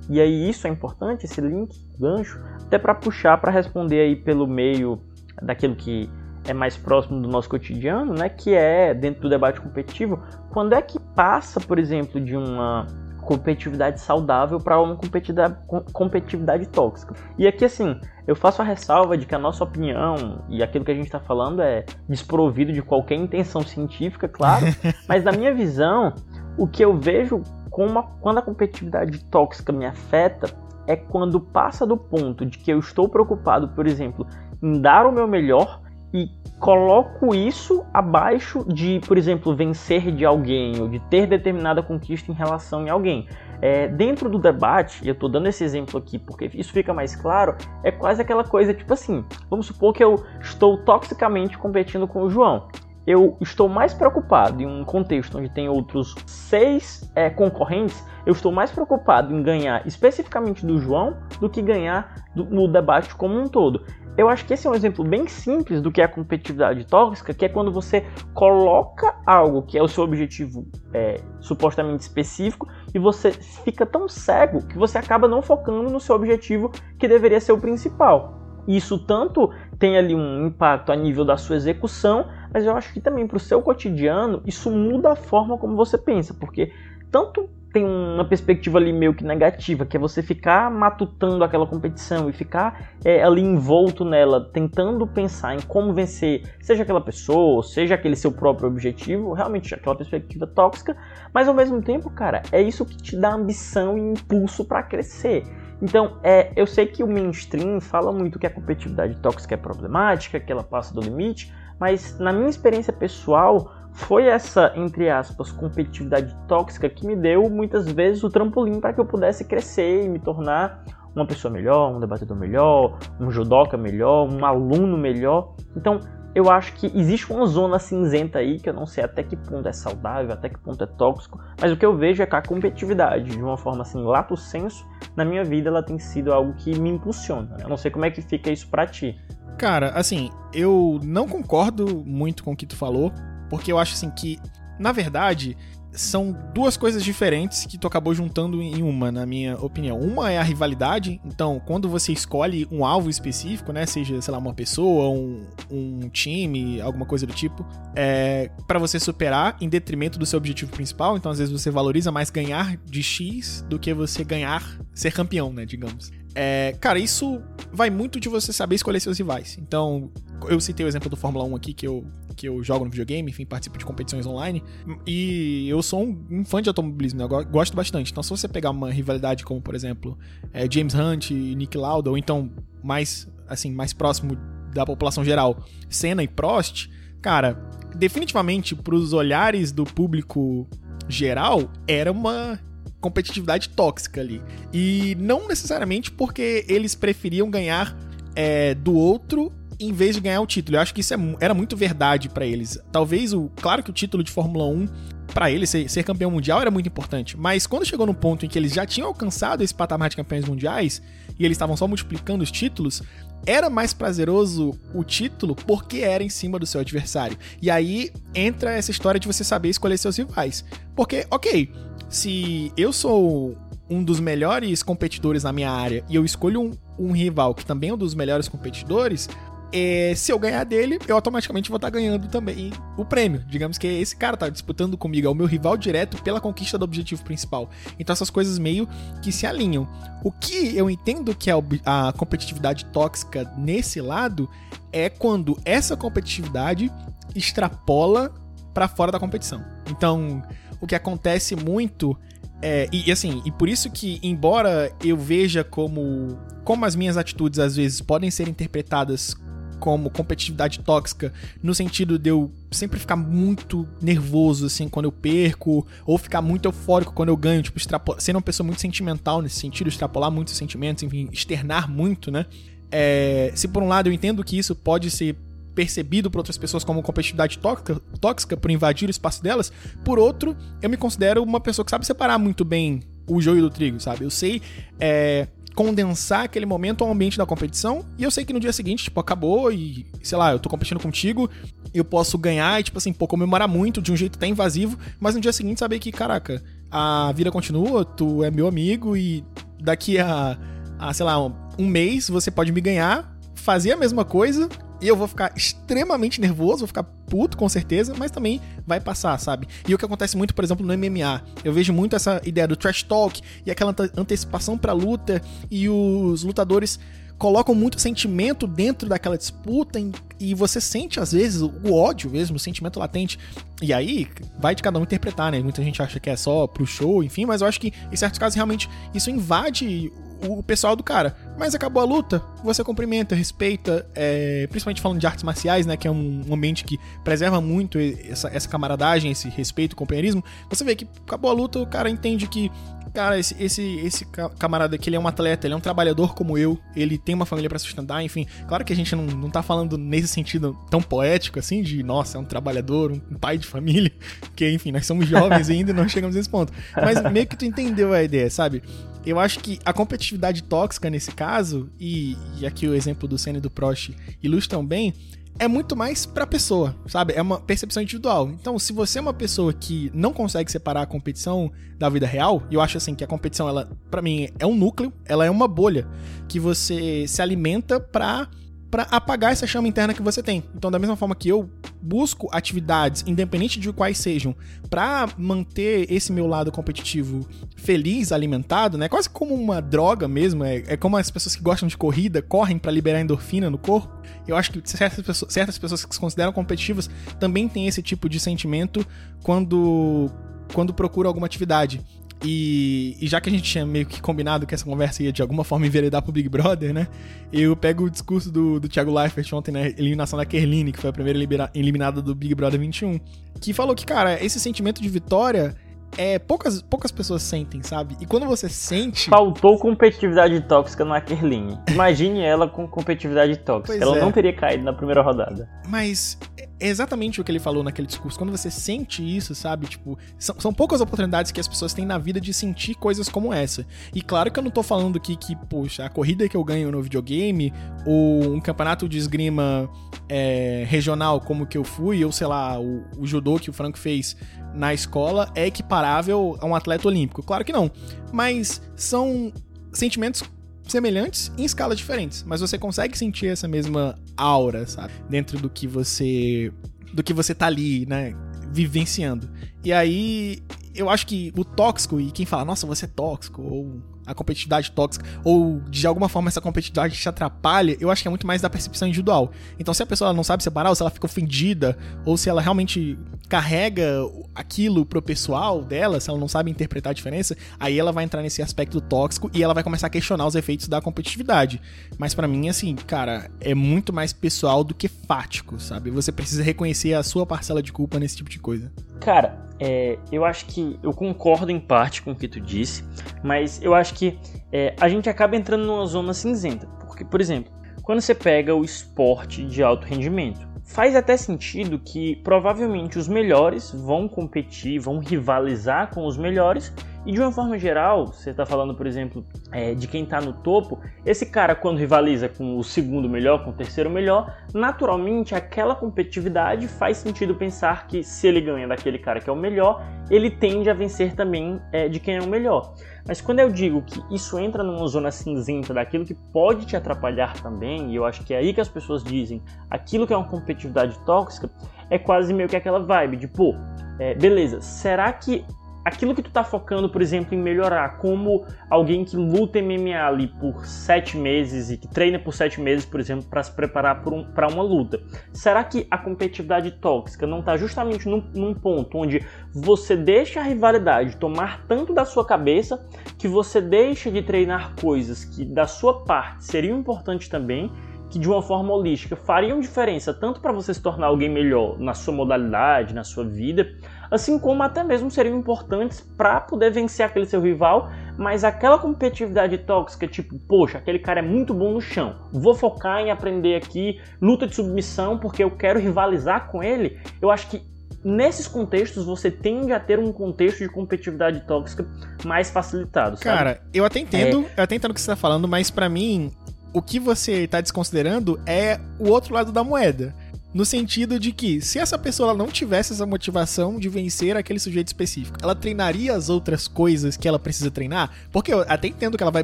[0.09, 4.47] E aí isso é importante, esse link, gancho, até para puxar para responder aí pelo
[4.47, 5.01] meio
[5.41, 6.09] daquilo que
[6.45, 10.81] é mais próximo do nosso cotidiano, né, que é dentro do debate competitivo, quando é
[10.81, 12.87] que passa, por exemplo, de uma
[13.27, 15.57] competitividade saudável para uma competitividade,
[15.91, 17.13] competitividade tóxica.
[17.37, 20.91] E aqui, assim, eu faço a ressalva de que a nossa opinião e aquilo que
[20.91, 24.65] a gente está falando é desprovido de qualquer intenção científica, claro,
[25.09, 26.15] mas na minha visão,
[26.57, 27.43] o que eu vejo
[27.77, 30.49] uma, quando a competitividade tóxica me afeta
[30.87, 34.25] é quando passa do ponto de que eu estou preocupado, por exemplo,
[34.63, 35.81] em dar o meu melhor
[36.17, 42.31] e coloco isso abaixo de, por exemplo, vencer de alguém ou de ter determinada conquista
[42.31, 43.27] em relação a alguém.
[43.61, 47.15] É, dentro do debate, e eu estou dando esse exemplo aqui porque isso fica mais
[47.15, 52.23] claro, é quase aquela coisa tipo assim: vamos supor que eu estou toxicamente competindo com
[52.23, 52.67] o João.
[53.05, 58.51] Eu estou mais preocupado em um contexto onde tem outros seis é, concorrentes, eu estou
[58.51, 63.47] mais preocupado em ganhar especificamente do João do que ganhar do, no debate como um
[63.47, 63.85] todo
[64.17, 67.33] eu acho que esse é um exemplo bem simples do que é a competitividade tóxica,
[67.33, 72.97] que é quando você coloca algo que é o seu objetivo é, supostamente específico e
[72.97, 77.51] você fica tão cego que você acaba não focando no seu objetivo que deveria ser
[77.51, 78.33] o principal.
[78.67, 82.99] Isso tanto tem ali um impacto a nível da sua execução, mas eu acho que
[82.99, 86.73] também para o seu cotidiano isso muda a forma como você pensa, porque
[87.11, 87.47] tanto
[87.77, 92.33] tem uma perspectiva ali meio que negativa, que é você ficar matutando aquela competição e
[92.33, 98.15] ficar é, ali envolto nela, tentando pensar em como vencer, seja aquela pessoa, seja aquele
[98.15, 100.97] seu próprio objetivo, realmente aquela perspectiva tóxica,
[101.31, 105.43] mas ao mesmo tempo, cara, é isso que te dá ambição e impulso para crescer.
[105.79, 110.39] Então, é, eu sei que o mainstream fala muito que a competitividade tóxica é problemática,
[110.39, 116.35] que ela passa do limite, mas na minha experiência pessoal, foi essa, entre aspas, competitividade
[116.47, 120.19] tóxica que me deu muitas vezes o trampolim para que eu pudesse crescer e me
[120.19, 120.83] tornar
[121.15, 125.55] uma pessoa melhor, um debatedor melhor, um judoca melhor, um aluno melhor.
[125.75, 125.99] Então,
[126.35, 129.67] eu acho que existe uma zona cinzenta aí que eu não sei até que ponto
[129.67, 132.41] é saudável, até que ponto é tóxico, mas o que eu vejo é que a
[132.41, 134.85] competitividade, de uma forma assim, lato senso,
[135.15, 137.57] na minha vida ela tem sido algo que me impulsiona.
[137.61, 139.19] Eu não sei como é que fica isso para ti.
[139.57, 143.11] Cara, assim, eu não concordo muito com o que tu falou,
[143.49, 144.39] porque eu acho assim que,
[144.79, 145.57] na verdade,
[145.97, 149.99] são duas coisas diferentes que tu acabou juntando em uma, na minha opinião.
[149.99, 154.37] Uma é a rivalidade, então, quando você escolhe um alvo específico, né, seja, sei lá,
[154.37, 160.19] uma pessoa, um, um time, alguma coisa do tipo, é para você superar em detrimento
[160.19, 163.93] do seu objetivo principal, então às vezes você valoriza mais ganhar de X do que
[163.93, 166.11] você ganhar, ser campeão, né, digamos.
[166.39, 167.41] É, cara, isso
[167.73, 169.57] vai muito de você saber escolher seus rivais.
[169.59, 170.11] Então,
[170.47, 173.31] eu citei o exemplo do Fórmula 1 aqui, que eu, que eu jogo no videogame,
[173.31, 174.63] enfim, participo de competições online.
[175.07, 177.25] E eu sou um, um fã de automobilismo, né?
[177.25, 178.11] eu gosto bastante.
[178.11, 180.15] Então, se você pegar uma rivalidade como, por exemplo,
[180.53, 182.51] é, James Hunt e Nick Lauda, ou então
[182.83, 184.37] mais, assim, mais próximo
[184.71, 186.87] da população geral, Senna e Prost,
[187.19, 190.67] cara, definitivamente pros olhares do público
[191.09, 192.59] geral, era uma
[192.99, 194.41] competitividade tóxica ali.
[194.73, 197.95] E não necessariamente porque eles preferiam ganhar
[198.35, 200.77] é, do outro em vez de ganhar o título.
[200.77, 202.79] Eu acho que isso é, era muito verdade para eles.
[202.91, 203.51] Talvez o.
[203.55, 204.87] Claro que o título de Fórmula 1,
[205.33, 207.37] para eles, ser, ser, campeão mundial era muito importante.
[207.37, 210.45] Mas quando chegou no ponto em que eles já tinham alcançado esse patamar de campeões
[210.45, 211.01] mundiais
[211.37, 213.03] e eles estavam só multiplicando os títulos,
[213.45, 217.37] era mais prazeroso o título porque era em cima do seu adversário.
[217.61, 220.65] E aí entra essa história de você saber escolher seus rivais.
[220.95, 221.71] Porque, ok,
[222.09, 223.57] se eu sou
[223.89, 227.89] um dos melhores competidores na minha área e eu escolho um, um rival que também
[227.89, 229.29] é um dos melhores competidores,
[229.71, 233.43] é, se eu ganhar dele, eu automaticamente vou estar tá ganhando também o prêmio.
[233.47, 236.85] Digamos que esse cara tá disputando comigo, é o meu rival direto pela conquista do
[236.85, 237.69] objetivo principal.
[237.99, 238.87] Então essas coisas meio
[239.21, 239.87] que se alinham.
[240.23, 241.53] O que eu entendo que é
[241.85, 244.49] a competitividade tóxica nesse lado
[244.91, 246.91] é quando essa competitividade
[247.35, 248.33] extrapola
[248.73, 249.63] para fora da competição.
[249.89, 250.43] Então,
[250.81, 252.17] o que acontece muito
[252.61, 257.59] é, e, assim, e por isso que, embora eu veja como, como as minhas atitudes
[257.59, 259.35] às vezes podem ser interpretadas
[259.79, 261.31] como competitividade tóxica,
[261.61, 266.65] no sentido de eu sempre ficar muito nervoso, assim, quando eu perco, ou ficar muito
[266.67, 270.57] eufórico quando eu ganho, tipo, extrapolar, sendo uma pessoa muito sentimental nesse sentido, extrapolar muitos
[270.57, 272.47] sentimentos, enfim, externar muito, né?
[272.89, 275.35] É, se por um lado eu entendo que isso pode ser
[275.77, 279.71] percebido por outras pessoas como competitividade tóxica, tóxica por invadir o espaço delas,
[280.03, 283.69] por outro, eu me considero uma pessoa que sabe separar muito bem o joio do
[283.69, 284.23] trigo, sabe?
[284.23, 284.59] Eu sei
[284.99, 289.03] é, condensar aquele momento ao ambiente da competição e eu sei que no dia seguinte,
[289.03, 291.47] tipo, acabou e, sei lá, eu tô competindo contigo,
[291.93, 295.35] eu posso ganhar e, tipo assim, pô, comemorar muito de um jeito até invasivo, mas
[295.35, 299.45] no dia seguinte saber que, caraca, a vida continua, tu é meu amigo e
[299.79, 300.57] daqui a,
[300.97, 301.37] a sei lá,
[301.77, 304.67] um mês você pode me ganhar, fazer a mesma coisa
[305.01, 309.67] eu vou ficar extremamente nervoso, vou ficar puto com certeza, mas também vai passar, sabe?
[309.87, 312.75] E o que acontece muito, por exemplo, no MMA, eu vejo muito essa ideia do
[312.75, 316.99] trash talk e aquela antecipação pra luta e os lutadores
[317.37, 319.99] colocam muito sentimento dentro daquela disputa
[320.39, 323.37] e você sente às vezes o ódio mesmo, o sentimento latente.
[323.81, 325.59] E aí vai de cada um interpretar, né?
[325.59, 328.39] Muita gente acha que é só pro show, enfim, mas eu acho que em certos
[328.39, 330.11] casos realmente isso invade
[330.47, 331.35] o pessoal do cara.
[331.57, 335.97] Mas acabou a luta, você cumprimenta, respeita, é, principalmente falando de artes marciais, né?
[335.97, 340.43] Que é um, um ambiente que preserva muito essa, essa camaradagem, esse respeito, companheirismo.
[340.69, 342.71] Você vê que acabou a luta, o cara entende que
[343.17, 344.25] cara, esse, esse, esse
[344.59, 347.47] camarada aqui, ele é um atleta, ele é um trabalhador como eu, ele tem uma
[347.47, 348.45] família para sustentar, enfim.
[348.67, 352.37] Claro que a gente não, não tá falando nesse sentido tão poético, assim, de, nossa,
[352.37, 354.11] é um trabalhador, um pai de família,
[354.55, 356.71] que, enfim, nós somos jovens ainda e não chegamos nesse ponto.
[356.95, 358.83] Mas meio que tu entendeu a ideia, sabe?
[359.27, 363.57] Eu acho que a competitividade tóxica nesse caso, e, e aqui o exemplo do Senna
[363.57, 364.11] e do Prost
[364.41, 365.13] ilustram bem,
[365.59, 367.33] é muito mais pra pessoa, sabe?
[367.33, 368.49] É uma percepção individual.
[368.49, 372.63] Então, se você é uma pessoa que não consegue separar a competição da vida real,
[372.71, 375.49] e eu acho assim que a competição, ela, para mim, é um núcleo, ela é
[375.49, 376.07] uma bolha
[376.47, 378.47] que você se alimenta pra
[378.89, 380.63] para apagar essa chama interna que você tem.
[380.75, 381.69] Então, da mesma forma que eu
[382.01, 384.55] busco atividades, independente de quais sejam,
[384.89, 387.45] para manter esse meu lado competitivo
[387.75, 389.09] feliz, alimentado, né?
[389.09, 390.63] Quase como uma droga mesmo.
[390.63, 394.15] É, é como as pessoas que gostam de corrida correm para liberar endorfina no corpo.
[394.47, 398.29] Eu acho que certas pessoas, certas pessoas que se consideram competitivas também têm esse tipo
[398.29, 399.05] de sentimento
[399.43, 400.31] quando
[400.73, 402.01] quando procuram alguma atividade.
[402.43, 405.41] E, e, já que a gente tinha meio que combinado que essa conversa ia de
[405.41, 407.07] alguma forma enveredar pro Big Brother, né?
[407.51, 411.09] Eu pego o discurso do, do Thiago Leifert ontem na eliminação da Kerline, que foi
[411.09, 411.39] a primeira
[411.73, 413.19] eliminada do Big Brother 21,
[413.59, 415.75] que falou que, cara, esse sentimento de vitória
[416.15, 418.15] é, poucas, poucas pessoas sentem, sabe?
[418.21, 419.29] E quando você sente.
[419.29, 421.79] Faltou competitividade tóxica no Kerline.
[421.89, 423.87] Imagine ela com competitividade tóxica.
[423.87, 424.21] Pois ela é.
[424.21, 425.67] não teria caído na primeira rodada.
[425.87, 426.37] Mas
[426.79, 428.37] é exatamente o que ele falou naquele discurso.
[428.37, 429.87] Quando você sente isso, sabe?
[429.87, 433.51] Tipo, são, são, poucas oportunidades que as pessoas têm na vida de sentir coisas como
[433.51, 433.85] essa.
[434.13, 436.91] E claro que eu não tô falando aqui que, poxa, a corrida que eu ganho
[436.91, 437.73] no videogame,
[438.05, 439.89] ou um campeonato de esgrima
[440.29, 443.97] é, regional como que eu fui, ou sei lá, o, o judô que o Franco
[443.97, 444.35] fez
[444.73, 447.41] na escola é equiparável a um atleta olímpico.
[447.41, 447.91] Claro que não.
[448.31, 449.51] Mas são
[449.91, 450.43] sentimentos
[450.91, 455.13] semelhantes em escalas diferentes, mas você consegue sentir essa mesma aura, sabe?
[455.29, 456.71] Dentro do que você
[457.13, 458.35] do que você tá ali, né,
[458.71, 459.49] vivenciando.
[459.83, 460.59] E aí
[460.93, 464.91] eu acho que o tóxico e quem fala, nossa, você é tóxico ou a competitividade
[464.91, 468.61] tóxica, ou de alguma forma essa competitividade te atrapalha, eu acho que é muito mais
[468.61, 469.51] da percepção individual.
[469.79, 472.61] Então, se a pessoa não sabe separar, ou se ela fica ofendida, ou se ela
[472.61, 473.17] realmente
[473.47, 474.05] carrega
[474.53, 478.41] aquilo pro pessoal dela, se ela não sabe interpretar a diferença, aí ela vai entrar
[478.41, 481.81] nesse aspecto tóxico e ela vai começar a questionar os efeitos da competitividade.
[482.17, 486.11] Mas para mim, assim, cara, é muito mais pessoal do que fático, sabe?
[486.11, 488.91] Você precisa reconhecer a sua parcela de culpa nesse tipo de coisa.
[489.19, 493.03] Cara, é, eu acho que eu concordo em parte com o que tu disse,
[493.43, 494.37] mas eu acho que
[494.71, 496.87] é, a gente acaba entrando numa zona cinzenta.
[497.05, 497.71] Porque, por exemplo,
[498.03, 503.91] quando você pega o esporte de alto rendimento, faz até sentido que provavelmente os melhores
[503.91, 506.91] vão competir, vão rivalizar com os melhores
[507.27, 510.53] e de uma forma geral, você está falando, por exemplo, é, de quem está no
[510.53, 515.93] topo, esse cara, quando rivaliza com o segundo melhor, com o terceiro melhor, naturalmente aquela
[515.93, 520.49] competitividade faz sentido pensar que se ele ganha daquele cara que é o melhor, ele
[520.49, 522.93] tende a vencer também é, de quem é o melhor.
[523.27, 527.61] Mas quando eu digo que isso entra numa zona cinzenta daquilo que pode te atrapalhar
[527.61, 530.47] também, e eu acho que é aí que as pessoas dizem aquilo que é uma
[530.47, 531.69] competitividade tóxica,
[532.09, 533.75] é quase meio que aquela vibe de, pô,
[534.17, 535.65] é, beleza, será que
[536.07, 540.47] aquilo que tu tá focando, por exemplo, em melhorar, como alguém que luta MMA ali
[540.47, 544.33] por sete meses e que treina por sete meses, por exemplo, para se preparar para
[544.33, 545.19] um, uma luta,
[545.51, 550.63] será que a competitividade tóxica não tá justamente num, num ponto onde você deixa a
[550.63, 553.05] rivalidade tomar tanto da sua cabeça
[553.37, 557.91] que você deixa de treinar coisas que da sua parte seriam importantes também
[558.29, 562.13] que de uma forma holística fariam diferença tanto para você se tornar alguém melhor na
[562.13, 563.95] sua modalidade, na sua vida,
[564.29, 569.77] assim como até mesmo seriam importantes para poder vencer aquele seu rival, mas aquela competitividade
[569.79, 574.19] tóxica, tipo, poxa, aquele cara é muito bom no chão, vou focar em aprender aqui
[574.41, 577.81] luta de submissão porque eu quero rivalizar com ele, eu acho que
[578.23, 582.05] nesses contextos você tende a ter um contexto de competitividade tóxica
[582.43, 583.57] mais facilitado, sabe?
[583.57, 584.79] Cara, eu até entendo, é...
[584.79, 586.51] eu até entendo o que você tá falando, mas para mim
[586.93, 590.33] o que você está desconsiderando é o outro lado da moeda.
[590.73, 595.07] No sentido de que, se essa pessoa não tivesse essa motivação de vencer aquele sujeito
[595.07, 598.31] específico, ela treinaria as outras coisas que ela precisa treinar?
[598.51, 599.63] Porque eu até entendo que ela vai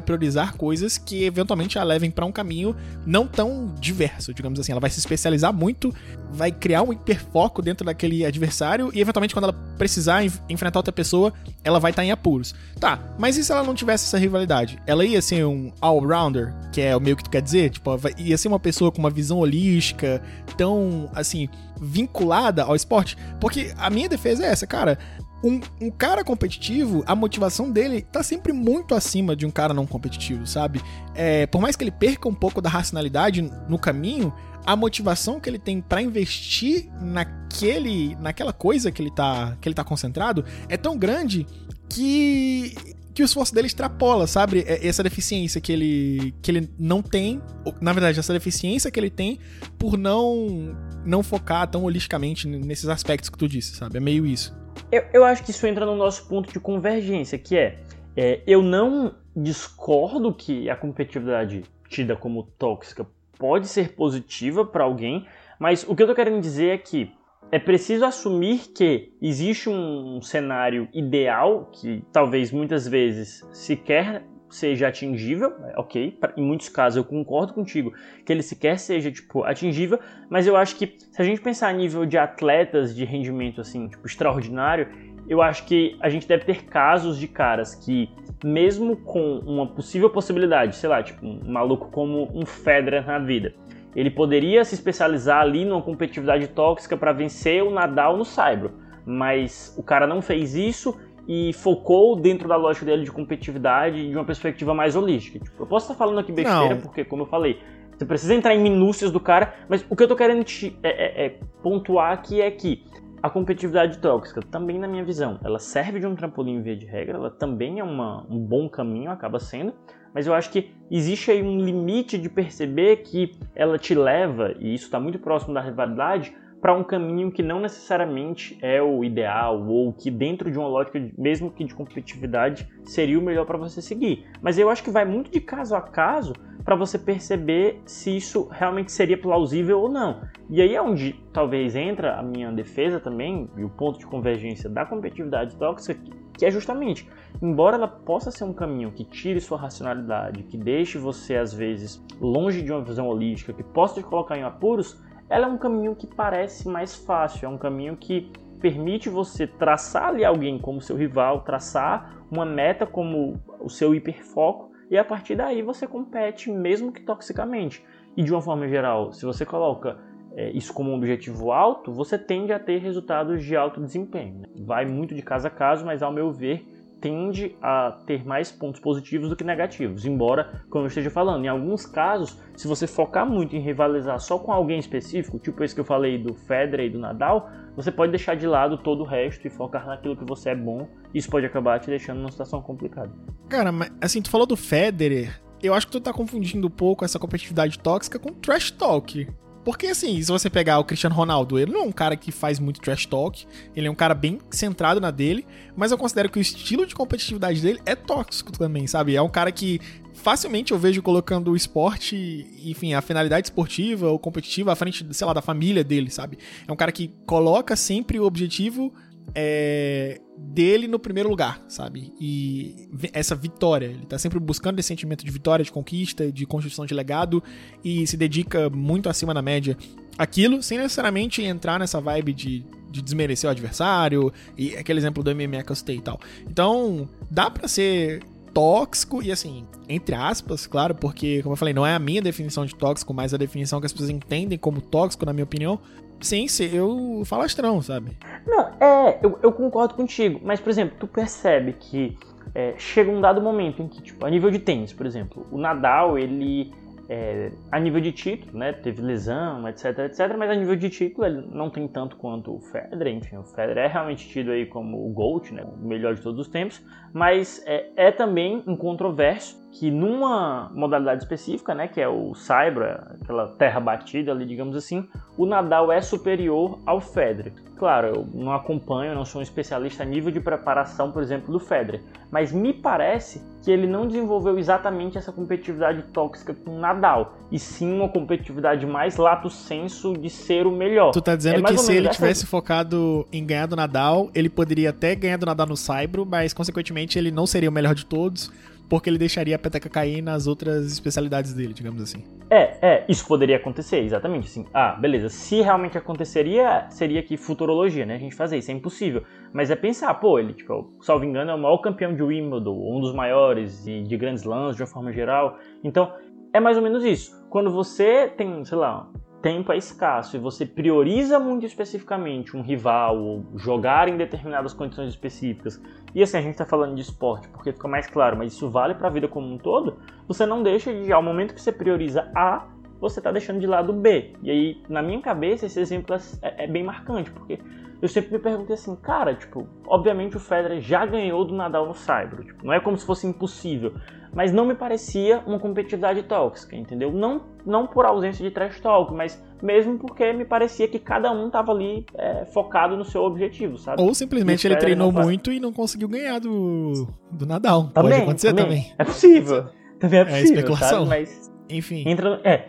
[0.00, 4.72] priorizar coisas que eventualmente a levem para um caminho não tão diverso, digamos assim.
[4.72, 5.94] Ela vai se especializar muito,
[6.32, 11.32] vai criar um hiperfoco dentro daquele adversário e eventualmente quando ela precisar enfrentar outra pessoa,
[11.62, 12.54] ela vai estar tá em apuros.
[12.80, 14.78] Tá, mas e se ela não tivesse essa rivalidade?
[14.86, 17.70] Ela ia ser um all-rounder, que é o meio que tu quer dizer?
[17.70, 20.22] Tipo, ia ser uma pessoa com uma visão holística,
[20.56, 21.48] tão assim,
[21.80, 23.16] vinculada ao esporte?
[23.40, 24.98] Porque a minha defesa é essa, cara.
[25.42, 29.86] Um, um, cara competitivo, a motivação dele tá sempre muito acima de um cara não
[29.86, 30.80] competitivo, sabe?
[31.14, 34.32] É, por mais que ele perca um pouco da racionalidade no caminho,
[34.64, 39.74] a motivação que ele tem para investir naquele, naquela coisa que ele, tá, que ele
[39.74, 41.46] tá concentrado é tão grande
[41.90, 42.74] que
[43.14, 44.64] que o esforço dele extrapola, sabe?
[44.66, 47.40] É, essa deficiência que ele, que ele não tem,
[47.80, 49.38] na verdade, essa deficiência que ele tem
[49.78, 53.98] por não não focar tão holisticamente nesses aspectos que tu disse, sabe?
[53.98, 54.56] É meio isso.
[54.90, 57.78] Eu, eu acho que isso entra no nosso ponto de convergência, que é,
[58.16, 63.06] é eu não discordo que a competitividade tida como tóxica
[63.38, 65.26] pode ser positiva para alguém,
[65.58, 67.12] mas o que eu tô querendo dizer é que
[67.54, 75.52] é preciso assumir que existe um cenário ideal que talvez muitas vezes sequer seja atingível,
[75.62, 77.92] é, ok, em muitos casos eu concordo contigo
[78.26, 81.72] que ele sequer seja tipo atingível, mas eu acho que se a gente pensar a
[81.72, 84.88] nível de atletas de rendimento assim, tipo extraordinário,
[85.28, 88.10] eu acho que a gente deve ter casos de caras que
[88.42, 93.54] mesmo com uma possível possibilidade, sei lá, tipo um maluco como um Federer na vida,
[93.94, 98.72] ele poderia se especializar ali numa competitividade tóxica para vencer o Nadal no Saibro,
[99.06, 104.14] mas o cara não fez isso e focou dentro da lógica dele de competitividade de
[104.14, 105.38] uma perspectiva mais holística.
[105.38, 106.80] Tipo, eu posso estar falando aqui besteira não.
[106.82, 107.60] porque, como eu falei,
[107.96, 110.88] você precisa entrar em minúcias do cara, mas o que eu tô querendo te, é,
[110.88, 112.84] é, é pontuar aqui é que
[113.22, 117.16] a competitividade tóxica, também na minha visão, ela serve de um trampolim via de regra,
[117.16, 119.72] ela também é uma, um bom caminho, acaba sendo,
[120.14, 124.72] mas eu acho que existe aí um limite de perceber que ela te leva, e
[124.72, 126.32] isso está muito próximo da rivalidade,
[126.64, 130.98] para um caminho que não necessariamente é o ideal ou que dentro de uma lógica,
[131.18, 134.24] mesmo que de competitividade, seria o melhor para você seguir.
[134.40, 136.32] Mas eu acho que vai muito de caso a caso
[136.64, 140.22] para você perceber se isso realmente seria plausível ou não.
[140.48, 144.70] E aí é onde talvez entra a minha defesa também e o ponto de convergência
[144.70, 146.00] da competitividade tóxica,
[146.36, 147.08] que é justamente,
[147.40, 152.04] embora ela possa ser um caminho que tire sua racionalidade, que deixe você às vezes
[152.20, 155.94] longe de uma visão holística, que possa te colocar em apuros, ela é um caminho
[155.94, 160.96] que parece mais fácil, é um caminho que permite você traçar ali alguém como seu
[160.96, 166.92] rival, traçar uma meta como o seu hiperfoco, e a partir daí você compete mesmo
[166.92, 167.84] que toxicamente.
[168.16, 169.98] E de uma forma geral, se você coloca
[170.36, 174.40] é, isso como um objetivo alto, você tende a ter resultados de alto desempenho.
[174.40, 174.48] Né?
[174.60, 176.66] Vai muito de caso a caso, mas ao meu ver,
[177.00, 180.06] tende a ter mais pontos positivos do que negativos.
[180.06, 184.38] Embora, como eu esteja falando, em alguns casos, se você focar muito em rivalizar só
[184.38, 188.10] com alguém específico, tipo esse que eu falei do Federer e do Nadal, você pode
[188.10, 190.88] deixar de lado todo o resto e focar naquilo que você é bom.
[191.12, 193.12] Isso pode acabar te deixando numa situação complicada.
[193.50, 197.04] Cara, mas assim, tu falou do Federer, eu acho que tu tá confundindo um pouco
[197.04, 199.28] essa competitividade tóxica com trash talk.
[199.64, 202.60] Porque, assim, se você pegar o Cristiano Ronaldo, ele não é um cara que faz
[202.60, 206.38] muito trash talk, ele é um cara bem centrado na dele, mas eu considero que
[206.38, 209.16] o estilo de competitividade dele é tóxico também, sabe?
[209.16, 209.80] É um cara que
[210.12, 215.26] facilmente eu vejo colocando o esporte, enfim, a finalidade esportiva ou competitiva à frente, sei
[215.26, 216.38] lá, da família dele, sabe?
[216.68, 218.92] É um cara que coloca sempre o objetivo
[219.34, 222.12] é, dele no primeiro lugar, sabe?
[222.20, 226.84] E essa vitória, ele tá sempre buscando esse sentimento de vitória, de conquista, de construção
[226.84, 227.42] de legado
[227.84, 229.76] e se dedica muito acima da média
[230.18, 235.34] aquilo, sem necessariamente entrar nessa vibe de, de desmerecer o adversário e aquele exemplo do
[235.34, 236.20] MMA que eu citei e tal.
[236.48, 241.84] Então, dá para ser tóxico e assim, entre aspas, claro, porque, como eu falei, não
[241.84, 245.26] é a minha definição de tóxico, mas a definição que as pessoas entendem como tóxico,
[245.26, 245.80] na minha opinião,
[246.20, 248.16] sem ser o falastrão, sabe?
[248.46, 252.16] Não, é, eu, eu concordo contigo, mas, por exemplo, tu percebe que
[252.54, 255.58] é, chega um dado momento em que, tipo, a nível de tênis, por exemplo, o
[255.58, 256.72] Nadal, ele
[257.08, 261.26] é, a nível de título, né, teve lesão, etc, etc, mas a nível de título
[261.26, 265.06] ele não tem tanto quanto o Federer, enfim, o Federer é realmente tido aí como
[265.06, 269.63] o GOAT, né, o melhor de todos os tempos, mas é, é também um controverso
[269.74, 275.08] que numa modalidade específica, né, que é o Saibra, aquela terra batida ali, digamos assim,
[275.36, 277.52] o Nadal é superior ao Federer.
[277.76, 281.58] Claro, eu não acompanho, não sou um especialista a nível de preparação, por exemplo, do
[281.58, 287.36] Federer, mas me parece que ele não desenvolveu exatamente essa competitividade tóxica com o Nadal,
[287.50, 291.10] e sim uma competitividade mais lato senso de ser o melhor.
[291.10, 292.14] Tu tá dizendo é que se ele essa...
[292.14, 296.54] tivesse focado em ganhar do Nadal, ele poderia até ganhar do Nadal no Saibro, mas
[296.54, 298.52] consequentemente ele não seria o melhor de todos,
[298.88, 302.24] porque ele deixaria a peteca cair nas outras especialidades dele, digamos assim.
[302.50, 304.66] É, é, isso poderia acontecer, exatamente assim.
[304.72, 308.16] Ah, beleza, se realmente aconteceria, seria que futurologia, né?
[308.16, 309.22] A gente fazer isso, é impossível.
[309.52, 313.00] Mas é pensar, pô, ele, tipo, salvo engano, é o maior campeão de Wimbledon, um
[313.00, 315.58] dos maiores e de grandes lãs de uma forma geral.
[315.82, 316.12] Então,
[316.52, 317.32] é mais ou menos isso.
[317.50, 319.08] Quando você tem, sei lá,
[319.44, 325.10] tempo é escasso e você prioriza muito especificamente um rival ou jogar em determinadas condições
[325.10, 325.78] específicas,
[326.14, 328.94] e assim a gente está falando de esporte porque fica mais claro, mas isso vale
[328.94, 332.26] para a vida como um todo, você não deixa de, ao momento que você prioriza
[332.34, 332.66] A,
[332.98, 334.32] você está deixando de lado B.
[334.42, 337.58] E aí, na minha cabeça, esse exemplo é, é bem marcante, porque
[338.04, 341.94] eu sempre me perguntei assim, cara, tipo, obviamente o Federer já ganhou do Nadal no
[341.94, 343.94] Saibro, tipo, não é como se fosse impossível,
[344.30, 347.10] mas não me parecia uma competitividade tóxica, entendeu?
[347.10, 351.48] Não, não por ausência de trash talk, mas mesmo porque me parecia que cada um
[351.48, 354.02] tava ali é, focado no seu objetivo, sabe?
[354.02, 357.84] Ou simplesmente ele treinou muito e não conseguiu ganhar do, do Nadal.
[357.84, 358.82] Também, Pode acontecer também.
[358.82, 358.94] também.
[358.98, 359.64] É possível.
[359.98, 361.06] Também é possível, é especulação.
[361.06, 361.08] Sabe?
[361.08, 362.04] Mas, enfim.
[362.06, 362.68] Entra, é,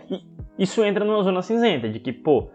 [0.58, 2.48] isso entra numa zona cinzenta, de que, pô,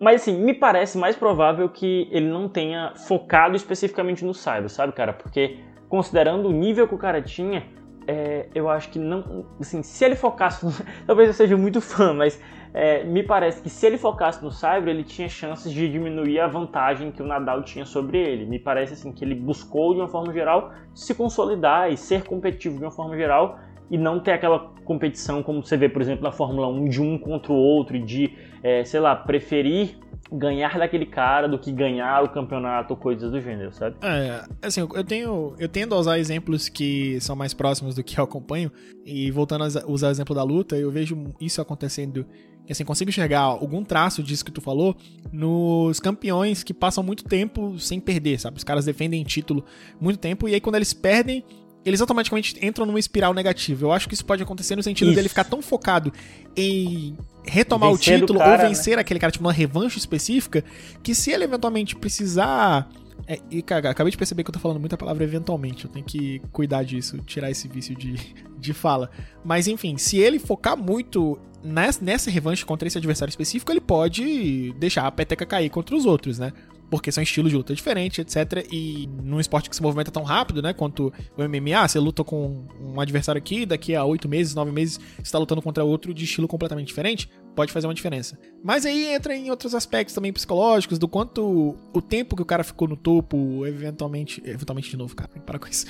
[0.00, 4.92] mas assim, me parece mais provável que ele não tenha focado especificamente no Cyber, sabe,
[4.92, 5.12] cara?
[5.12, 7.64] Porque considerando o nível que o cara tinha,
[8.06, 9.44] é, eu acho que não.
[9.60, 10.66] Assim, se ele focasse.
[11.06, 12.40] Talvez eu seja muito fã, mas
[12.74, 16.46] é, me parece que se ele focasse no Cyber, ele tinha chances de diminuir a
[16.46, 18.46] vantagem que o Nadal tinha sobre ele.
[18.46, 22.78] Me parece assim que ele buscou, de uma forma geral, se consolidar e ser competitivo
[22.78, 23.58] de uma forma geral
[23.90, 27.18] e não ter aquela competição como você vê, por exemplo, na Fórmula 1, de um
[27.18, 29.96] contra o outro, de, é, sei lá, preferir
[30.30, 33.96] ganhar daquele cara do que ganhar o campeonato ou coisas do gênero, sabe?
[34.02, 38.18] É, assim, eu tenho eu tendo a usar exemplos que são mais próximos do que
[38.18, 38.70] eu acompanho
[39.04, 42.26] e voltando a usar o exemplo da luta, eu vejo isso acontecendo
[42.70, 44.94] assim, consigo enxergar algum traço disso que tu falou
[45.32, 48.58] nos campeões que passam muito tempo sem perder, sabe?
[48.58, 49.64] Os caras defendem título
[49.98, 51.42] muito tempo e aí quando eles perdem,
[51.84, 53.86] eles automaticamente entram numa espiral negativa.
[53.86, 55.16] Eu acho que isso pode acontecer no sentido isso.
[55.16, 56.12] dele ficar tão focado
[56.56, 59.00] em retomar vencer o título cara, ou vencer né?
[59.00, 60.64] aquele cara, tipo, uma revanche específica,
[61.02, 62.88] que se ele eventualmente precisar.
[63.26, 65.84] É, e, cara, acabei de perceber que eu tô falando muita palavra eventualmente.
[65.84, 68.14] Eu tenho que cuidar disso, tirar esse vício de,
[68.58, 69.10] de fala.
[69.44, 74.72] Mas enfim, se ele focar muito nessa, nessa revanche contra esse adversário específico, ele pode
[74.78, 76.52] deixar a peteca cair contra os outros, né?
[76.90, 78.66] Porque são estilos de luta diferentes, etc.
[78.72, 82.64] E num esporte que se movimenta tão rápido, né, quanto o MMA, você luta com
[82.80, 86.24] um adversário aqui, daqui a oito meses, nove meses, você está lutando contra outro de
[86.24, 88.38] estilo completamente diferente, pode fazer uma diferença.
[88.62, 92.62] Mas aí entra em outros aspectos também psicológicos, do quanto o tempo que o cara
[92.62, 94.40] ficou no topo, eventualmente.
[94.44, 95.84] Eventualmente de novo, cara, parar com isso.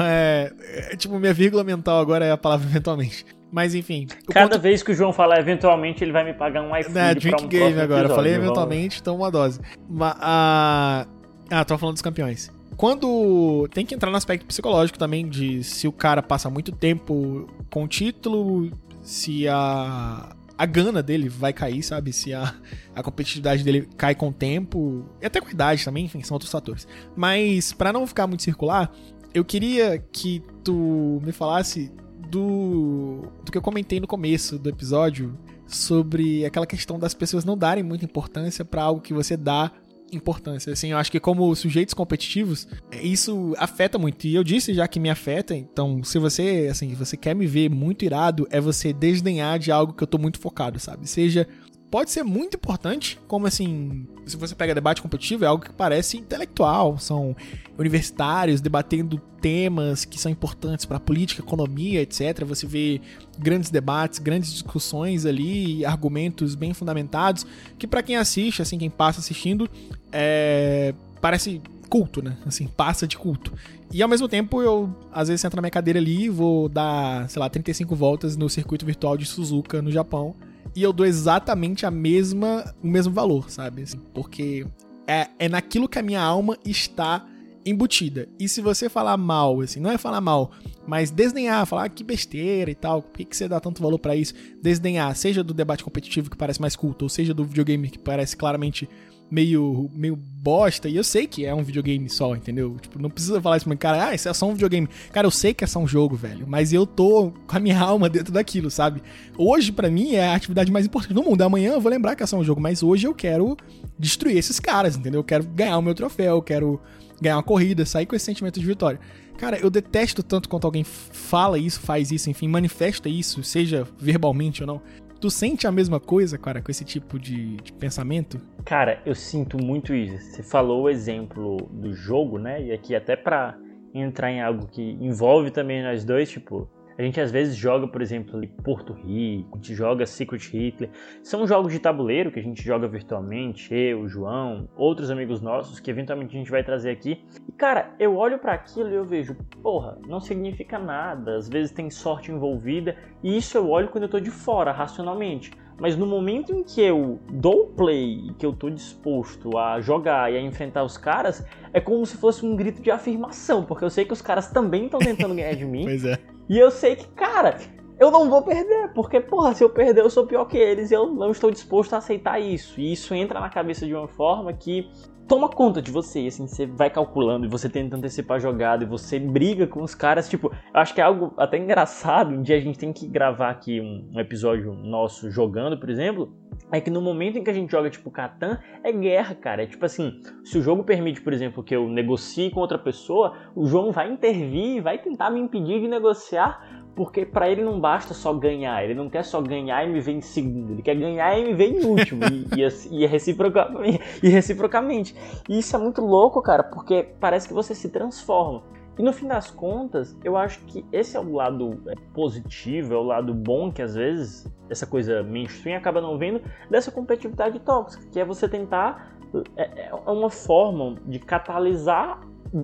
[0.00, 0.52] É,
[0.92, 3.26] é, tipo, minha vírgula mental agora é a palavra eventualmente.
[3.50, 4.06] Mas enfim.
[4.28, 4.62] Cada quanto...
[4.62, 6.96] vez que o João falar eventualmente, ele vai me pagar um iPhone.
[6.96, 8.02] É, Drink um Game agora.
[8.02, 9.60] Episódio, Falei eventualmente, então uma dose.
[9.90, 11.04] Mas, ah,
[11.50, 12.48] ah, tô falando dos campeões.
[12.76, 13.66] Quando.
[13.72, 17.82] Tem que entrar no aspecto psicológico também, de se o cara passa muito tempo com
[17.82, 18.70] o título,
[19.02, 20.37] se a.
[20.58, 22.12] A gana dele vai cair, sabe?
[22.12, 22.52] Se a,
[22.94, 25.08] a competitividade dele cai com o tempo.
[25.22, 26.86] E até com a idade também, enfim, são outros fatores.
[27.16, 28.92] Mas, para não ficar muito circular,
[29.32, 31.92] eu queria que tu me falasse
[32.28, 37.56] do, do que eu comentei no começo do episódio sobre aquela questão das pessoas não
[37.56, 39.70] darem muita importância para algo que você dá
[40.12, 40.72] importância.
[40.72, 42.66] Assim, eu acho que como sujeitos competitivos,
[43.02, 44.26] isso afeta muito.
[44.26, 47.70] E eu disse já que me afeta, então se você, assim, você quer me ver
[47.70, 51.08] muito irado, é você desdenhar de algo que eu tô muito focado, sabe?
[51.08, 51.46] Seja
[51.90, 56.18] pode ser muito importante, como assim, se você pega debate competitivo, é algo que parece
[56.18, 57.34] intelectual, são
[57.78, 62.44] universitários debatendo temas que são importantes para política, economia, etc.
[62.44, 63.00] Você vê
[63.38, 67.46] grandes debates, grandes discussões ali, argumentos bem fundamentados,
[67.78, 69.68] que para quem assiste, assim, quem passa assistindo,
[70.12, 70.94] é...
[71.20, 72.36] parece culto, né?
[72.46, 73.52] Assim, passa de culto.
[73.92, 77.28] E ao mesmo tempo eu, às vezes, sento na minha cadeira ali e vou dar,
[77.30, 80.36] sei lá, 35 voltas no circuito virtual de Suzuka, no Japão
[80.78, 83.82] e eu dou exatamente a mesma, o mesmo valor, sabe?
[83.82, 84.64] Assim, porque
[85.08, 87.26] é, é naquilo que a minha alma está
[87.66, 88.28] embutida.
[88.38, 90.52] E se você falar mal, assim, não é falar mal,
[90.86, 93.98] mas desdenhar, falar ah, que besteira e tal, por que, que você dá tanto valor
[93.98, 94.34] para isso?
[94.62, 98.36] Desdenhar, seja do debate competitivo que parece mais culto, ou seja do videogame que parece
[98.36, 98.88] claramente
[99.30, 102.76] meio, meio bosta, e eu sei que é um videogame só, entendeu?
[102.80, 104.88] Tipo, não precisa falar isso pra mim, cara, ah, isso é só um videogame.
[105.12, 107.78] Cara, eu sei que é só um jogo, velho, mas eu tô com a minha
[107.80, 109.02] alma dentro daquilo, sabe?
[109.36, 111.42] Hoje, para mim, é a atividade mais importante do mundo.
[111.42, 113.56] Amanhã eu vou lembrar que é só um jogo, mas hoje eu quero
[113.98, 115.20] destruir esses caras, entendeu?
[115.20, 116.80] Eu quero ganhar o meu troféu, eu quero
[117.20, 119.00] ganhar uma corrida, sair com esse sentimento de vitória.
[119.36, 124.62] Cara, eu detesto tanto quanto alguém fala isso, faz isso, enfim, manifesta isso, seja verbalmente
[124.62, 124.82] ou não.
[125.20, 128.40] Tu sente a mesma coisa, cara, com esse tipo de, de, pensamento?
[128.64, 130.16] Cara, eu sinto muito isso.
[130.16, 132.62] Você falou o exemplo do jogo, né?
[132.62, 133.58] E aqui até pra
[133.92, 138.02] entrar em algo que envolve também nós dois, tipo, a gente às vezes joga, por
[138.02, 140.90] exemplo, Porto Rico, a gente joga Secret Hitler.
[141.22, 145.92] São jogos de tabuleiro que a gente joga virtualmente, eu, João, outros amigos nossos que
[145.92, 147.24] eventualmente a gente vai trazer aqui.
[147.48, 151.36] E cara, eu olho para aquilo e eu vejo, porra, não significa nada.
[151.36, 155.52] Às vezes tem sorte envolvida, e isso eu olho quando eu tô de fora, racionalmente.
[155.78, 160.36] Mas no momento em que eu dou play que eu tô disposto a jogar e
[160.36, 164.04] a enfrentar os caras, é como se fosse um grito de afirmação, porque eu sei
[164.04, 165.84] que os caras também estão tentando ganhar de mim.
[165.86, 166.18] pois é.
[166.48, 167.58] E eu sei que, cara,
[167.98, 170.94] eu não vou perder, porque, porra, se eu perder, eu sou pior que eles e
[170.94, 172.80] eu não estou disposto a aceitar isso.
[172.80, 174.90] E isso entra na cabeça de uma forma que
[175.28, 178.86] toma conta de você, assim, você vai calculando e você tenta antecipar a jogada e
[178.86, 182.56] você briga com os caras, tipo, eu acho que é algo até engraçado, um dia
[182.56, 186.32] a gente tem que gravar aqui um, um episódio nosso jogando, por exemplo,
[186.72, 189.66] é que no momento em que a gente joga, tipo, Catan, é guerra, cara, é
[189.66, 193.66] tipo assim, se o jogo permite, por exemplo, que eu negocie com outra pessoa, o
[193.66, 198.34] João vai intervir, vai tentar me impedir de negociar, porque para ele não basta só
[198.34, 201.44] ganhar, ele não quer só ganhar e me ver em segundo, ele quer ganhar e
[201.44, 205.14] me ver em último, e, e, e, reciprocamente, e reciprocamente.
[205.48, 208.64] E isso é muito louco, cara, porque parece que você se transforma.
[208.98, 212.96] E no fim das contas, eu acho que esse é o lado é, positivo, é
[212.96, 218.04] o lado bom que às vezes essa coisa mainstream acaba não vendo dessa competitividade tóxica,
[218.10, 219.16] que é você tentar.
[219.56, 222.20] É, é uma forma de catalisar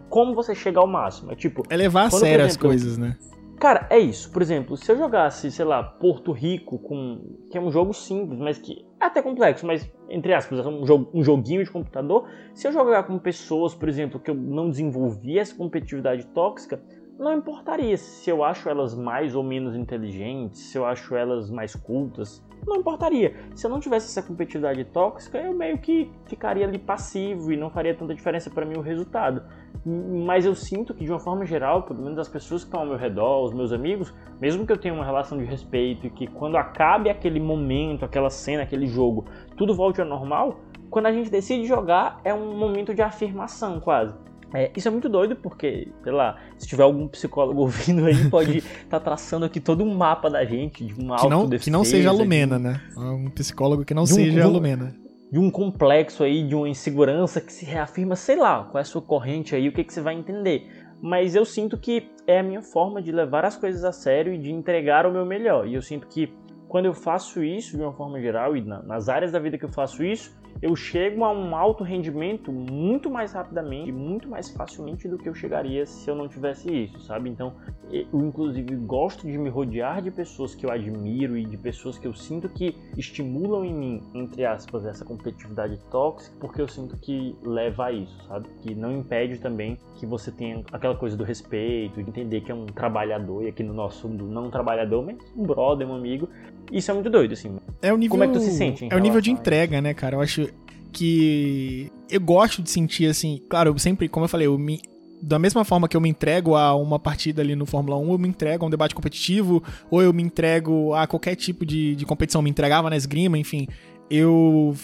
[0.08, 1.30] como você chega ao máximo.
[1.30, 1.62] É tipo.
[1.70, 3.16] É levar a sério as coisas, né?
[3.64, 4.30] Cara, é isso.
[4.30, 8.38] Por exemplo, se eu jogasse, sei lá, Porto Rico, com que é um jogo simples,
[8.38, 12.28] mas que é até complexo, mas entre aspas, é um, jogo, um joguinho de computador.
[12.52, 16.78] Se eu jogar com pessoas, por exemplo, que eu não desenvolvi essa competitividade tóxica,
[17.18, 21.74] não importaria se eu acho elas mais ou menos inteligentes, se eu acho elas mais
[21.74, 23.34] cultas, não importaria.
[23.54, 27.70] Se eu não tivesse essa competitividade tóxica, eu meio que ficaria ali passivo e não
[27.70, 29.42] faria tanta diferença para mim o resultado.
[29.84, 32.86] Mas eu sinto que, de uma forma geral, pelo menos as pessoas que estão ao
[32.86, 36.26] meu redor, os meus amigos, mesmo que eu tenha uma relação de respeito e que
[36.26, 39.26] quando acabe aquele momento, aquela cena, aquele jogo,
[39.56, 40.60] tudo volte ao normal,
[40.90, 44.14] quando a gente decide jogar é um momento de afirmação quase.
[44.54, 48.58] É, isso é muito doido porque, sei lá, se tiver algum psicólogo ouvindo aí, pode
[48.58, 51.84] estar tá traçando aqui todo um mapa da gente, de uma que não, que não
[51.84, 52.62] seja a Lumena, de...
[52.62, 52.80] né?
[52.96, 54.94] Um psicólogo que não um, seja a Lumena.
[55.32, 58.84] De um complexo aí, de uma insegurança que se reafirma, sei lá, qual é a
[58.84, 60.68] sua corrente aí, o que, que você vai entender.
[61.02, 64.38] Mas eu sinto que é a minha forma de levar as coisas a sério e
[64.38, 65.66] de entregar o meu melhor.
[65.66, 66.32] E eu sinto que
[66.68, 69.72] quando eu faço isso de uma forma geral e nas áreas da vida que eu
[69.72, 75.18] faço isso, eu chego a um alto rendimento muito mais rapidamente, muito mais facilmente do
[75.18, 77.28] que eu chegaria se eu não tivesse isso, sabe?
[77.28, 77.54] Então,
[77.92, 82.06] eu inclusive gosto de me rodear de pessoas que eu admiro e de pessoas que
[82.06, 87.36] eu sinto que estimulam em mim, entre aspas, essa competitividade tóxica, porque eu sinto que
[87.42, 88.48] leva a isso, sabe?
[88.62, 92.54] Que não impede também que você tenha aquela coisa do respeito, de entender que é
[92.54, 96.28] um trabalhador, e aqui no nosso mundo não um trabalhador, mas um brother, um amigo.
[96.72, 97.56] Isso é muito doido, assim.
[97.82, 98.88] É o nível, Como é que tu se sente?
[98.90, 100.16] é o nível de entrega, né, cara?
[100.16, 100.48] Eu acho
[100.92, 104.80] que eu gosto de sentir assim, claro, eu sempre, como eu falei, eu me,
[105.20, 108.18] da mesma forma que eu me entrego a uma partida ali no Fórmula 1, eu
[108.18, 112.06] me entrego a um debate competitivo, ou eu me entrego a qualquer tipo de, de
[112.06, 113.66] competição, me entregava na esgrima, enfim.
[114.10, 114.76] Eu,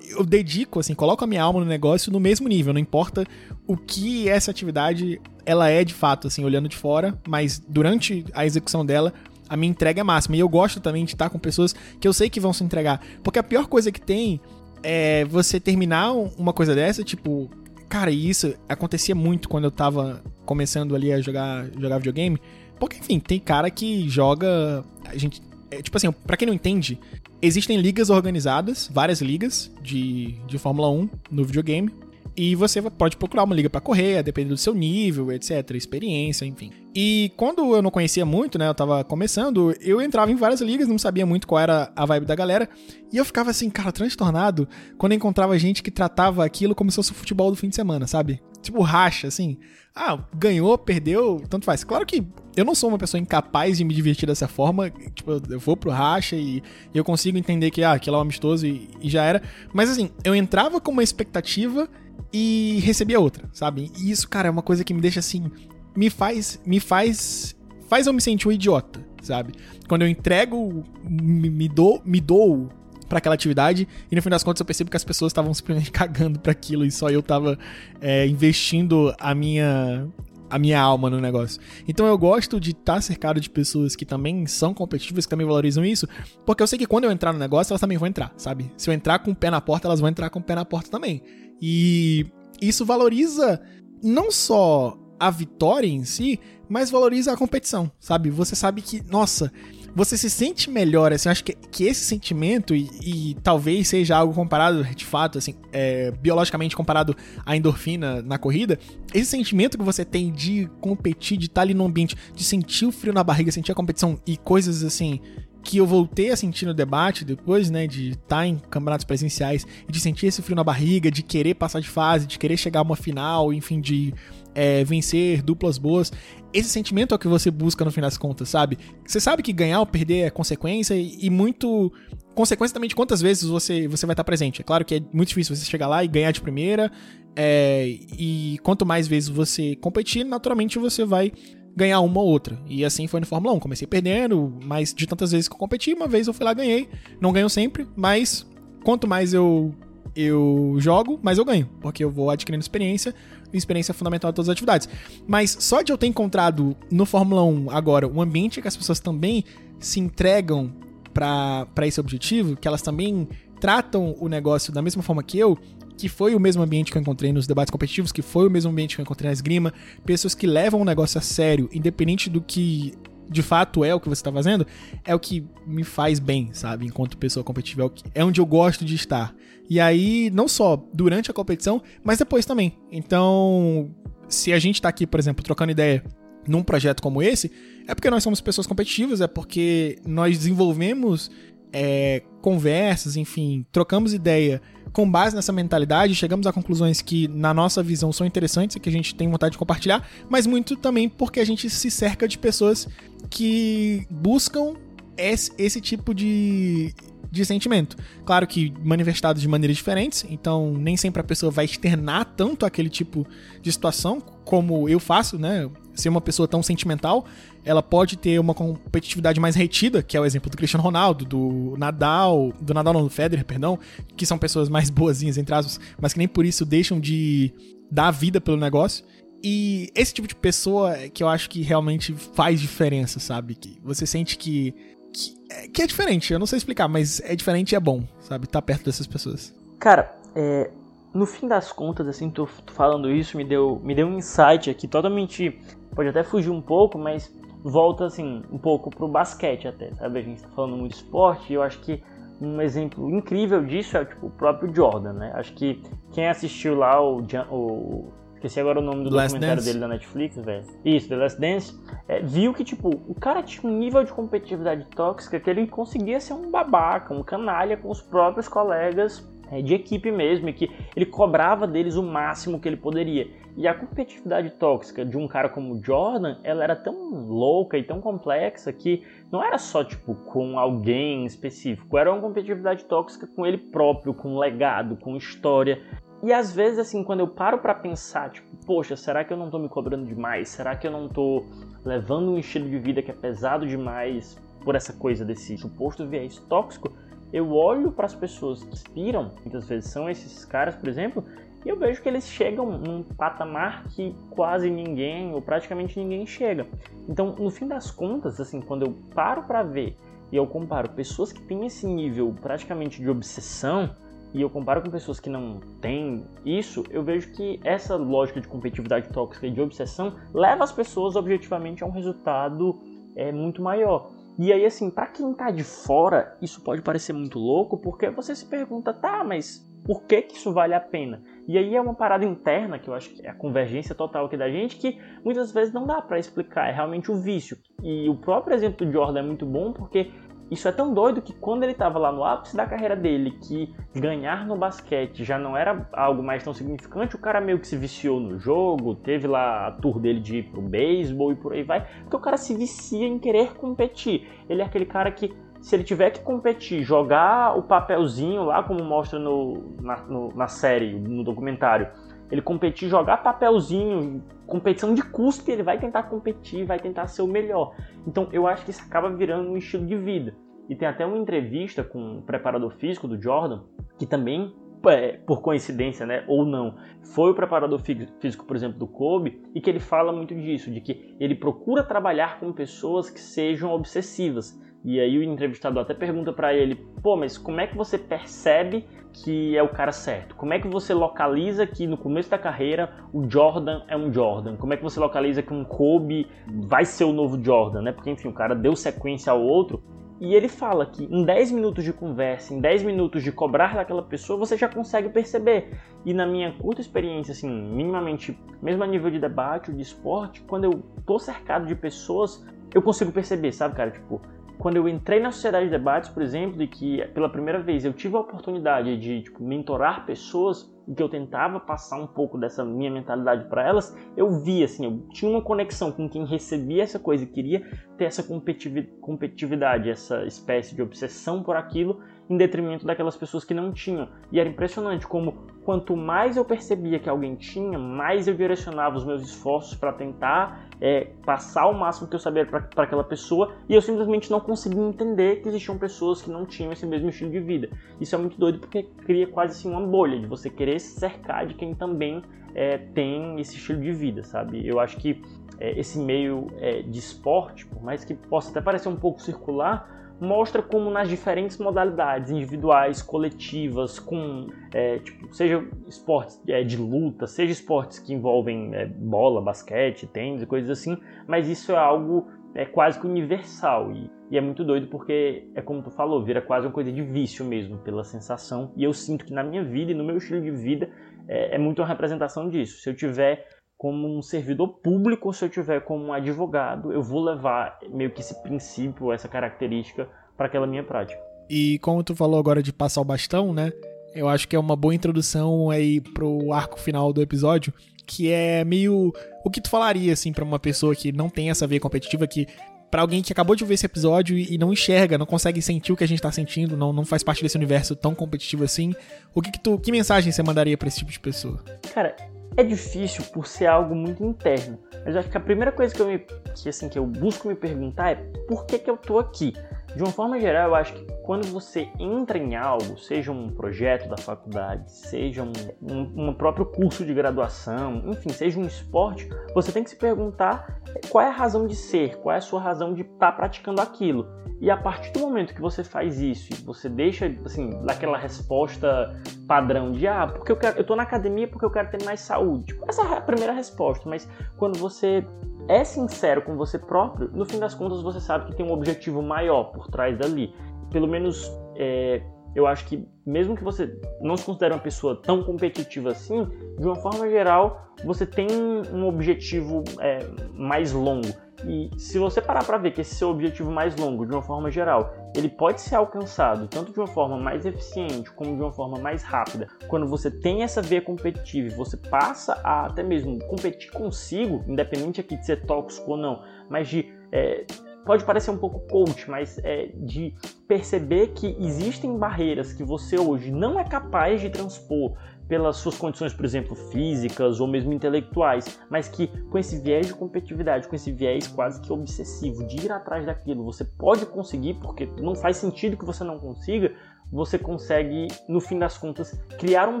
[0.10, 3.24] eu dedico, assim, coloco a minha alma no negócio no mesmo nível, não importa
[3.66, 8.44] o que essa atividade ela é de fato, assim, olhando de fora, mas durante a
[8.44, 9.14] execução dela,
[9.48, 10.36] a minha entrega é máxima.
[10.36, 13.00] E eu gosto também de estar com pessoas que eu sei que vão se entregar.
[13.22, 14.40] Porque a pior coisa que tem
[14.82, 17.50] é você terminar uma coisa dessa, tipo,
[17.88, 22.38] cara, isso acontecia muito quando eu tava começando ali a jogar, jogar videogame.
[22.78, 24.84] Porque, enfim, tem cara que joga.
[25.04, 25.42] A gente.
[25.70, 26.98] É, tipo assim, pra quem não entende,
[27.42, 31.92] existem ligas organizadas, várias ligas de, de Fórmula 1 no videogame.
[32.38, 36.70] E você pode procurar uma liga para correr, dependendo do seu nível, etc, experiência, enfim.
[36.94, 40.86] E quando eu não conhecia muito, né, eu tava começando, eu entrava em várias ligas,
[40.86, 42.68] não sabia muito qual era a vibe da galera,
[43.12, 47.10] e eu ficava assim, cara, transtornado quando encontrava gente que tratava aquilo como se fosse
[47.10, 48.40] o futebol do fim de semana, sabe?
[48.62, 49.58] Tipo racha, assim.
[49.92, 51.82] Ah, ganhou, perdeu, tanto faz.
[51.82, 52.24] Claro que
[52.56, 54.90] eu não sou uma pessoa incapaz de me divertir dessa forma.
[54.90, 56.62] Tipo, eu vou pro racha e,
[56.94, 59.42] e eu consigo entender que, ah, aquilo é um amistoso e, e já era.
[59.72, 61.88] Mas assim, eu entrava com uma expectativa
[62.32, 63.90] e recebia outra, sabe?
[63.98, 65.50] E isso, cara, é uma coisa que me deixa assim,
[65.96, 67.56] me faz, me faz,
[67.88, 69.52] faz eu me sentir um idiota, sabe?
[69.88, 72.68] Quando eu entrego, me, me dou, me dou
[73.08, 75.90] para aquela atividade e no fim das contas eu percebo que as pessoas estavam simplesmente
[75.92, 77.58] cagando para aquilo e só eu tava
[78.00, 80.06] é, investindo a minha
[80.50, 81.60] a minha alma no negócio.
[81.86, 85.46] Então eu gosto de estar tá cercado de pessoas que também são competitivas, que também
[85.46, 86.08] valorizam isso,
[86.44, 88.70] porque eu sei que quando eu entrar no negócio, elas também vão entrar, sabe?
[88.76, 90.64] Se eu entrar com o pé na porta, elas vão entrar com o pé na
[90.64, 91.22] porta também.
[91.60, 92.26] E
[92.60, 93.60] isso valoriza
[94.02, 96.38] não só a vitória em si,
[96.68, 98.30] mas valoriza a competição, sabe?
[98.30, 99.52] Você sabe que, nossa,
[99.94, 104.16] você se sente melhor, assim, eu acho que, que esse sentimento, e, e, talvez seja
[104.16, 108.78] algo comparado, de fato, assim, é, biologicamente comparado à endorfina na corrida,
[109.12, 112.92] esse sentimento que você tem de competir, de estar ali no ambiente, de sentir o
[112.92, 115.20] frio na barriga, sentir a competição e coisas assim,
[115.62, 119.66] que eu voltei a sentir no debate depois, né, de estar tá em campeonatos presenciais
[119.88, 122.80] e de sentir esse frio na barriga, de querer passar de fase, de querer chegar
[122.80, 124.14] a uma final, enfim, de
[124.54, 126.12] é, vencer duplas boas.
[126.52, 128.78] Esse sentimento é o que você busca no fim das contas, sabe?
[129.06, 131.92] Você sabe que ganhar ou perder é consequência e, e muito
[132.34, 134.60] consequência também de quantas vezes você, você vai estar presente.
[134.60, 136.90] É claro que é muito difícil você chegar lá e ganhar de primeira,
[137.36, 137.86] é,
[138.18, 141.32] e quanto mais vezes você competir, naturalmente você vai
[141.78, 142.60] ganhar uma ou outra.
[142.66, 143.60] E assim foi no Fórmula 1.
[143.60, 146.88] Comecei perdendo, mas de tantas vezes que eu competi, uma vez eu fui lá ganhei.
[147.20, 148.46] Não ganho sempre, mas
[148.84, 149.72] quanto mais eu
[150.16, 153.14] eu jogo, mais eu ganho, porque eu vou adquirindo experiência,
[153.52, 154.88] experiência é fundamental em todas as atividades.
[155.28, 158.98] Mas só de eu ter encontrado no Fórmula 1 agora um ambiente que as pessoas
[158.98, 159.44] também
[159.78, 160.72] se entregam
[161.14, 163.28] para esse objetivo, que elas também
[163.60, 165.56] tratam o negócio da mesma forma que eu,
[165.98, 168.70] que foi o mesmo ambiente que eu encontrei nos debates competitivos, que foi o mesmo
[168.70, 169.74] ambiente que eu encontrei na esgrima,
[170.06, 172.94] pessoas que levam o negócio a sério, independente do que
[173.28, 174.66] de fato é o que você está fazendo,
[175.04, 176.86] é o que me faz bem, sabe?
[176.86, 179.34] Enquanto pessoa competitiva, é, é onde eu gosto de estar.
[179.68, 182.78] E aí, não só durante a competição, mas depois também.
[182.90, 183.90] Então,
[184.28, 186.02] se a gente está aqui, por exemplo, trocando ideia
[186.46, 187.50] num projeto como esse,
[187.86, 191.30] é porque nós somos pessoas competitivas, é porque nós desenvolvemos
[191.72, 194.62] é, conversas, enfim, trocamos ideia
[194.92, 198.88] com base nessa mentalidade, chegamos a conclusões que, na nossa visão, são interessantes e que
[198.88, 202.38] a gente tem vontade de compartilhar, mas muito também porque a gente se cerca de
[202.38, 202.88] pessoas
[203.30, 204.74] que buscam
[205.16, 206.94] esse, esse tipo de,
[207.30, 207.96] de sentimento.
[208.24, 212.88] Claro que manifestado de maneiras diferentes, então nem sempre a pessoa vai externar tanto aquele
[212.88, 213.26] tipo
[213.60, 215.68] de situação como eu faço, né?
[215.98, 217.24] Ser uma pessoa tão sentimental,
[217.64, 221.74] ela pode ter uma competitividade mais retida, que é o exemplo do Cristiano Ronaldo, do
[221.76, 223.78] Nadal, do Nadal não, do Federer, perdão,
[224.16, 227.52] que são pessoas mais boazinhas, entre aspas, mas que nem por isso deixam de
[227.90, 229.04] dar vida pelo negócio.
[229.42, 233.54] E esse tipo de pessoa que eu acho que realmente faz diferença, sabe?
[233.54, 234.74] Que você sente que
[235.12, 238.04] que é, que é diferente, eu não sei explicar, mas é diferente e é bom,
[238.20, 238.46] sabe?
[238.46, 239.54] Tá perto dessas pessoas.
[239.78, 240.70] Cara, é,
[241.14, 244.68] no fim das contas, assim, tô, tô, falando isso, me deu, me deu um insight
[244.70, 245.58] aqui totalmente.
[245.94, 250.18] Pode até fugir um pouco, mas volta assim um pouco pro basquete até, sabe?
[250.18, 252.02] A gente tá falando muito de esporte e eu acho que
[252.40, 255.32] um exemplo incrível disso é tipo, o próprio Jordan, né?
[255.34, 255.82] Acho que
[256.12, 257.20] quem assistiu lá o,
[257.50, 259.66] o esqueci agora o nome do Last documentário Dance.
[259.66, 260.64] dele da Netflix, velho.
[260.84, 261.74] Isso, The Last Dance,
[262.06, 266.20] é, viu que tipo, o cara tinha um nível de competitividade tóxica que ele conseguia
[266.20, 270.70] ser um babaca, um canalha com os próprios colegas é, de equipe mesmo, e que
[270.94, 273.28] ele cobrava deles o máximo que ele poderia.
[273.58, 278.00] E a competitividade tóxica de um cara como Jordan, ela era tão louca e tão
[278.00, 283.58] complexa que não era só tipo com alguém específico, era uma competitividade tóxica com ele
[283.58, 285.82] próprio, com legado, com história.
[286.22, 289.50] E às vezes, assim, quando eu paro para pensar, tipo, poxa, será que eu não
[289.50, 290.50] tô me cobrando demais?
[290.50, 291.44] Será que eu não tô
[291.84, 296.38] levando um estilo de vida que é pesado demais por essa coisa desse suposto viés
[296.48, 296.92] tóxico?
[297.32, 301.24] eu olho para as pessoas que inspiram, muitas vezes são esses caras, por exemplo,
[301.64, 306.66] e eu vejo que eles chegam num patamar que quase ninguém ou praticamente ninguém chega.
[307.08, 309.96] Então, no fim das contas, assim, quando eu paro para ver
[310.30, 313.94] e eu comparo pessoas que têm esse nível praticamente de obsessão
[314.32, 318.46] e eu comparo com pessoas que não têm isso, eu vejo que essa lógica de
[318.46, 322.78] competitividade tóxica e de obsessão leva as pessoas objetivamente a um resultado
[323.16, 324.10] é, muito maior.
[324.38, 328.36] E aí, assim, para quem tá de fora, isso pode parecer muito louco, porque você
[328.36, 331.22] se pergunta, tá, mas por que, que isso vale a pena?
[331.48, 334.36] E aí é uma parada interna, que eu acho que é a convergência total aqui
[334.36, 337.56] da gente, que muitas vezes não dá para explicar, é realmente o vício.
[337.82, 340.10] E o próprio exemplo do Jordan é muito bom, porque
[340.50, 343.74] isso é tão doido que quando ele estava lá no ápice da carreira dele, que
[343.98, 347.76] ganhar no basquete já não era algo mais tão significante, o cara meio que se
[347.76, 351.62] viciou no jogo, teve lá a tour dele de ir pro beisebol e por aí
[351.62, 354.28] vai, porque o cara se vicia em querer competir.
[354.50, 358.82] Ele é aquele cara que se ele tiver que competir, jogar o papelzinho lá, como
[358.84, 361.88] mostra no, na, no, na série, no documentário,
[362.30, 367.26] ele competir, jogar papelzinho, competição de cuspe, ele vai tentar competir, vai tentar ser o
[367.26, 367.74] melhor.
[368.06, 370.34] Então eu acho que isso acaba virando um estilo de vida.
[370.68, 373.62] E tem até uma entrevista com o preparador físico do Jordan,
[373.98, 374.54] que também,
[374.86, 376.76] é, por coincidência, né, ou não,
[377.14, 380.82] foi o preparador físico, por exemplo, do Kobe, e que ele fala muito disso, de
[380.82, 384.60] que ele procura trabalhar com pessoas que sejam obsessivas.
[384.84, 388.86] E aí o entrevistador até pergunta para ele, pô, mas como é que você percebe
[389.12, 390.36] que é o cara certo?
[390.36, 394.56] Como é que você localiza que no começo da carreira o Jordan é um Jordan?
[394.56, 397.92] Como é que você localiza que um Kobe vai ser o novo Jordan, né?
[397.92, 399.82] Porque enfim, o cara deu sequência ao outro.
[400.20, 404.02] E ele fala que em 10 minutos de conversa, em 10 minutos de cobrar daquela
[404.02, 405.78] pessoa, você já consegue perceber.
[406.04, 410.40] E na minha curta experiência, assim, minimamente, mesmo a nível de debate ou de esporte,
[410.42, 413.92] quando eu tô cercado de pessoas, eu consigo perceber, sabe, cara?
[413.92, 414.20] Tipo,
[414.58, 417.92] quando eu entrei na sociedade de debates, por exemplo, e que pela primeira vez eu
[417.92, 422.64] tive a oportunidade de tipo, mentorar pessoas e que eu tentava passar um pouco dessa
[422.64, 426.98] minha mentalidade para elas, eu via assim, eu tinha uma conexão com quem recebia essa
[426.98, 427.60] coisa e queria
[427.96, 433.72] ter essa competitividade, essa espécie de obsessão por aquilo, em detrimento daquelas pessoas que não
[433.72, 434.08] tinham.
[434.32, 439.04] E era impressionante como quanto mais eu percebia que alguém tinha, mais eu direcionava os
[439.04, 443.74] meus esforços para tentar é, passar o máximo que eu sabia para aquela pessoa e
[443.74, 447.40] eu simplesmente não conseguia entender que existiam pessoas que não tinham esse mesmo estilo de
[447.40, 447.68] vida.
[448.00, 451.46] Isso é muito doido porque cria quase assim uma bolha de você querer se cercar
[451.46, 452.22] de quem também
[452.54, 454.66] é, tem esse estilo de vida, sabe?
[454.66, 455.20] Eu acho que
[455.60, 459.97] é, esse meio é, de esporte, por mais que possa até parecer um pouco circular,
[460.20, 467.26] mostra como nas diferentes modalidades individuais, coletivas, com é, tipo, seja esportes é, de luta,
[467.26, 470.96] seja esportes que envolvem é, bola, basquete, tênis e coisas assim,
[471.26, 475.60] mas isso é algo é quase que universal e, e, é muito doido porque é
[475.60, 479.24] como tu falou, vira quase uma coisa de vício mesmo pela sensação e eu sinto
[479.24, 480.90] que na minha vida e no meu estilo de vida
[481.28, 482.80] é, é muito uma representação disso.
[482.80, 483.46] Se eu tiver
[483.78, 488.20] como um servidor público, se eu tiver como um advogado, eu vou levar meio que
[488.20, 491.22] esse princípio, essa característica para aquela minha prática.
[491.48, 493.72] E como tu falou agora de passar o bastão, né?
[494.12, 497.72] Eu acho que é uma boa introdução aí pro arco final do episódio,
[498.04, 499.12] que é meio
[499.44, 502.48] o que tu falaria assim para uma pessoa que não tem essa veia competitiva que
[502.90, 505.96] para alguém que acabou de ver esse episódio e não enxerga, não consegue sentir o
[505.96, 508.94] que a gente tá sentindo, não, não faz parte desse universo tão competitivo assim,
[509.34, 511.62] o que que tu, que mensagem você mandaria para esse tipo de pessoa?
[511.92, 512.16] Cara,
[512.56, 514.78] é difícil por ser algo muito interno.
[515.04, 517.54] Mas acho que a primeira coisa que eu, me, que, assim, que eu busco me
[517.54, 518.14] perguntar é
[518.46, 519.52] por que, que eu tô aqui?
[519.94, 524.08] De uma forma geral, eu acho que quando você entra em algo, seja um projeto
[524.08, 529.72] da faculdade, seja um, um, um, próprio curso de graduação, enfim, seja um esporte, você
[529.72, 532.94] tem que se perguntar qual é a razão de ser, qual é a sua razão
[532.94, 534.26] de estar tá praticando aquilo.
[534.60, 539.16] E a partir do momento que você faz isso você deixa, assim, daquela resposta
[539.46, 542.20] padrão de ah, porque eu quero, eu tô na academia porque eu quero ter mais
[542.20, 542.66] saúde.
[542.66, 545.24] Tipo, essa é a primeira resposta, mas quando você
[545.68, 549.22] é sincero com você próprio, no fim das contas você sabe que tem um objetivo
[549.22, 550.54] maior por trás dali.
[550.90, 552.22] Pelo menos é,
[552.54, 556.44] eu acho que mesmo que você não se considere uma pessoa tão competitiva assim,
[556.78, 558.48] de uma forma geral, você tem
[558.92, 560.20] um objetivo é,
[560.52, 561.28] mais longo.
[561.64, 564.70] E se você parar para ver que esse seu objetivo mais longo, de uma forma
[564.70, 568.98] geral, ele pode ser alcançado tanto de uma forma mais eficiente como de uma forma
[568.98, 573.90] mais rápida, quando você tem essa veia competitiva e você passa a até mesmo competir
[573.90, 577.66] consigo, independente aqui de ser tóxico ou não, mas de é,
[578.04, 580.34] pode parecer um pouco coach, mas é de
[580.66, 585.14] perceber que existem barreiras que você hoje não é capaz de transpor
[585.48, 590.14] pelas suas condições, por exemplo, físicas ou mesmo intelectuais, mas que com esse viés de
[590.14, 595.06] competitividade, com esse viés quase que obsessivo de ir atrás daquilo, você pode conseguir, porque
[595.20, 596.92] não faz sentido que você não consiga,
[597.32, 600.00] você consegue, no fim das contas, criar um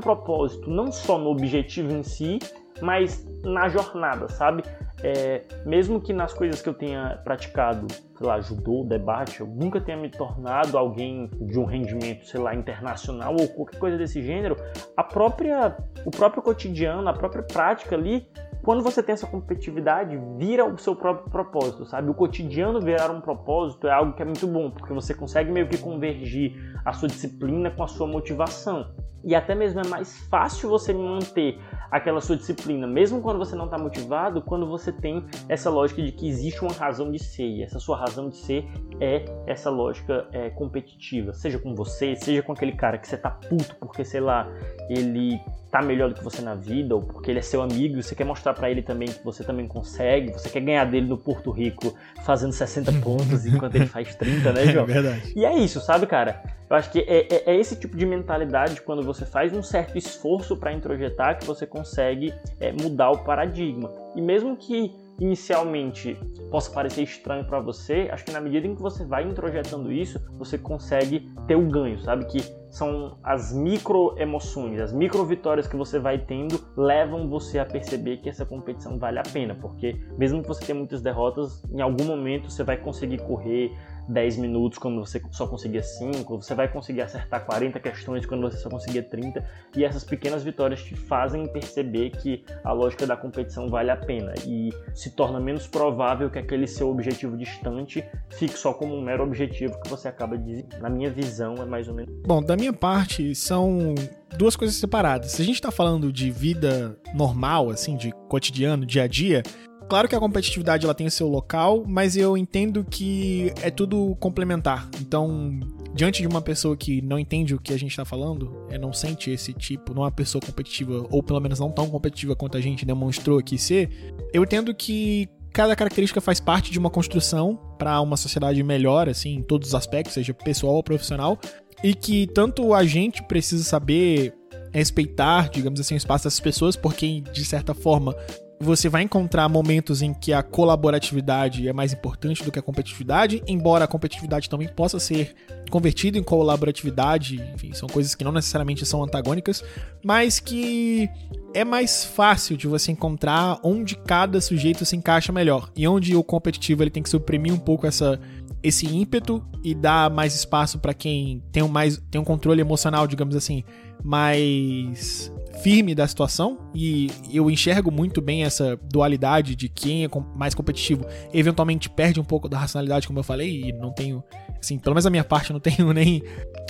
[0.00, 2.38] propósito, não só no objetivo em si,
[2.80, 4.62] mas na jornada, sabe?
[5.02, 9.80] É, mesmo que nas coisas que eu tenha praticado, sei lá, judô, debate, eu nunca
[9.80, 14.56] tenha me tornado alguém de um rendimento, sei lá, internacional ou qualquer coisa desse gênero,
[14.96, 18.26] a própria, o próprio cotidiano, a própria prática ali,
[18.62, 22.10] quando você tem essa competitividade, vira o seu próprio propósito, sabe?
[22.10, 25.68] O cotidiano virar um propósito é algo que é muito bom, porque você consegue meio
[25.68, 28.90] que convergir a sua disciplina com a sua motivação.
[29.24, 31.58] E até mesmo é mais fácil você manter
[31.90, 36.12] aquela sua disciplina, mesmo quando você não está motivado, quando você tem essa lógica de
[36.12, 38.66] que existe uma razão de ser, e essa sua razão de ser
[39.00, 43.30] é essa lógica é, competitiva, seja com você, seja com aquele cara que você tá
[43.30, 44.48] puto porque, sei lá,
[44.88, 48.02] ele tá melhor do que você na vida, ou porque ele é seu amigo e
[48.02, 51.18] você quer mostrar para ele também que você também consegue, você quer ganhar dele no
[51.18, 51.94] Porto Rico
[52.24, 54.84] fazendo 60 pontos enquanto ele faz 30, né, João?
[54.84, 55.32] É verdade.
[55.36, 56.42] E é isso, sabe, cara?
[56.70, 59.96] Eu acho que é, é, é esse tipo de mentalidade, quando você faz um certo
[59.96, 63.90] esforço para introjetar, que você consegue é, mudar o paradigma.
[64.14, 66.18] E mesmo que inicialmente
[66.50, 70.20] possa parecer estranho para você, acho que na medida em que você vai introjetando isso,
[70.38, 72.24] você consegue ter o ganho, sabe?
[72.26, 72.40] Que
[72.70, 78.18] são as micro emoções, as micro vitórias que você vai tendo levam você a perceber
[78.18, 82.04] que essa competição vale a pena, porque mesmo que você tenha muitas derrotas, em algum
[82.04, 83.72] momento você vai conseguir correr
[84.08, 88.56] 10 minutos quando você só conseguia 5, você vai conseguir acertar 40 questões quando você
[88.58, 89.44] só conseguia 30,
[89.76, 94.34] e essas pequenas vitórias te fazem perceber que a lógica da competição vale a pena
[94.46, 99.22] e se torna menos provável que aquele seu objetivo distante fique só como um mero
[99.22, 100.64] objetivo que você acaba de.
[100.80, 102.12] Na minha visão, é mais ou menos.
[102.26, 103.94] Bom, da minha parte, são
[104.36, 105.32] duas coisas separadas.
[105.32, 109.42] Se a gente está falando de vida normal, assim, de cotidiano, dia a dia,
[109.88, 114.14] Claro que a competitividade ela tem o seu local, mas eu entendo que é tudo
[114.20, 114.86] complementar.
[115.00, 115.58] Então,
[115.94, 118.92] diante de uma pessoa que não entende o que a gente está falando, é, não
[118.92, 122.58] sente esse tipo, não é uma pessoa competitiva, ou pelo menos não tão competitiva quanto
[122.58, 127.58] a gente demonstrou aqui ser, eu entendo que cada característica faz parte de uma construção
[127.78, 131.38] para uma sociedade melhor, assim, em todos os aspectos, seja pessoal ou profissional,
[131.82, 134.34] e que tanto a gente precisa saber
[134.70, 138.14] respeitar, digamos assim, o espaço dessas pessoas, porque de certa forma
[138.60, 143.42] você vai encontrar momentos em que a colaboratividade é mais importante do que a competitividade,
[143.46, 145.34] embora a competitividade também possa ser
[145.70, 149.62] convertida em colaboratividade, enfim, são coisas que não necessariamente são antagônicas,
[150.04, 151.08] mas que
[151.54, 156.24] é mais fácil de você encontrar onde cada sujeito se encaixa melhor e onde o
[156.24, 158.18] competitivo ele tem que suprimir um pouco essa
[158.60, 163.06] esse ímpeto e dar mais espaço para quem tem um mais tem um controle emocional,
[163.06, 163.62] digamos assim,
[164.02, 165.32] mais
[165.62, 171.06] firme da situação e eu enxergo muito bem essa dualidade de quem é mais competitivo
[171.32, 174.22] eventualmente perde um pouco da racionalidade, como eu falei, e não tenho,
[174.60, 176.22] assim, pelo menos a minha parte, não tenho nem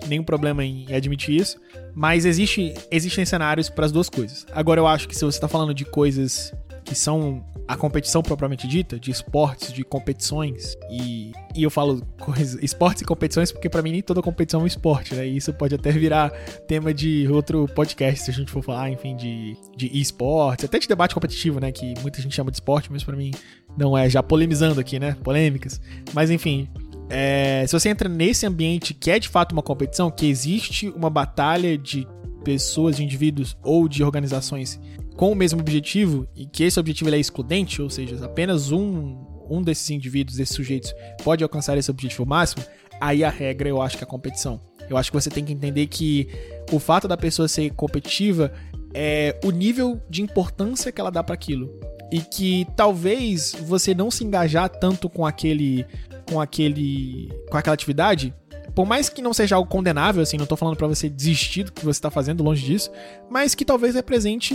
[0.07, 1.59] nenhum problema em admitir isso,
[1.95, 4.47] mas existe, existem cenários para as duas coisas.
[4.53, 6.53] Agora eu acho que se você está falando de coisas
[6.89, 12.59] que são a competição propriamente dita, de esportes, de competições, e, e eu falo coisa,
[12.65, 15.27] esportes e competições porque para mim nem toda competição é um esporte, né?
[15.27, 16.31] E isso pode até virar
[16.67, 20.89] tema de outro podcast se a gente for falar, enfim, de, de esportes, até de
[20.89, 21.71] debate competitivo, né?
[21.71, 23.33] Que muita gente chama de esporte, mas para mim
[23.77, 25.15] não é, já polemizando aqui, né?
[25.23, 25.79] Polêmicas.
[26.15, 26.67] Mas enfim,
[27.11, 31.11] é, se você entra nesse ambiente que é de fato uma competição, que existe uma
[31.11, 32.09] batalha de
[32.43, 34.81] pessoas, de indivíduos ou de organizações
[35.19, 39.19] com o mesmo objetivo e que esse objetivo é excludente, ou seja, apenas um,
[39.51, 40.95] um desses indivíduos, desses sujeitos,
[41.25, 42.65] pode alcançar esse objetivo máximo,
[43.01, 44.61] aí a regra eu acho que é a competição.
[44.89, 46.29] Eu acho que você tem que entender que
[46.71, 48.53] o fato da pessoa ser competitiva
[48.95, 51.69] é o nível de importância que ela dá para aquilo.
[52.13, 55.85] E que talvez você não se engajar tanto com aquele
[56.31, 58.33] com aquele com aquela atividade,
[58.73, 61.73] por mais que não seja algo condenável assim, não tô falando para você desistir do
[61.73, 62.91] que você tá fazendo longe disso,
[63.29, 64.55] mas que talvez represente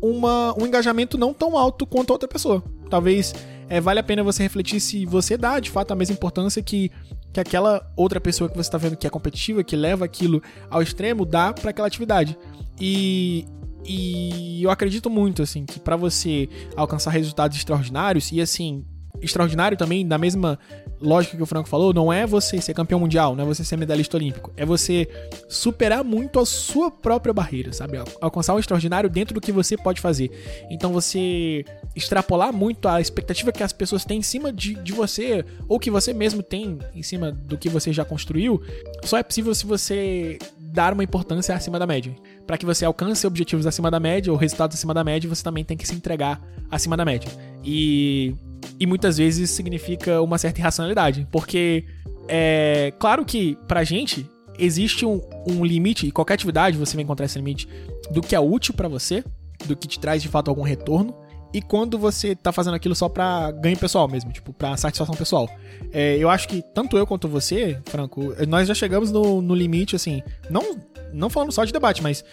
[0.00, 2.62] uma, um engajamento não tão alto quanto a outra pessoa.
[2.88, 3.34] Talvez
[3.68, 6.90] é, vale a pena você refletir se você dá de fato a mesma importância que,
[7.32, 10.82] que aquela outra pessoa que você está vendo que é competitiva, que leva aquilo ao
[10.82, 12.36] extremo, dá para aquela atividade.
[12.80, 13.46] E,
[13.84, 18.84] e eu acredito muito, assim, que para você alcançar resultados extraordinários, e assim,
[19.20, 20.58] extraordinário também, na mesma
[21.00, 23.76] lógica que o Franco falou, não é você ser campeão mundial, não é você ser
[23.76, 25.08] medalhista olímpico, é você
[25.48, 27.98] superar muito a sua própria barreira, sabe?
[28.20, 30.30] Alcançar o extraordinário dentro do que você pode fazer.
[30.70, 31.64] Então você
[31.96, 35.90] extrapolar muito a expectativa que as pessoas têm em cima de, de você, ou que
[35.90, 38.60] você mesmo tem em cima do que você já construiu,
[39.04, 42.14] só é possível se você dar uma importância acima da média.
[42.46, 45.64] Para que você alcance objetivos acima da média ou resultados acima da média, você também
[45.64, 46.40] tem que se entregar
[46.70, 47.30] acima da média.
[47.64, 48.34] E
[48.78, 51.26] e muitas vezes significa uma certa irracionalidade.
[51.30, 51.84] Porque
[52.28, 57.26] é claro que pra gente existe um, um limite, e qualquer atividade você vai encontrar
[57.26, 57.68] esse limite,
[58.10, 59.24] do que é útil para você,
[59.66, 61.14] do que te traz de fato algum retorno,
[61.52, 65.48] e quando você tá fazendo aquilo só pra ganho pessoal mesmo, tipo, pra satisfação pessoal.
[65.92, 69.96] É, eu acho que tanto eu quanto você, Franco, nós já chegamos no, no limite,
[69.96, 70.78] assim, não,
[71.12, 72.24] não falando só de debate, mas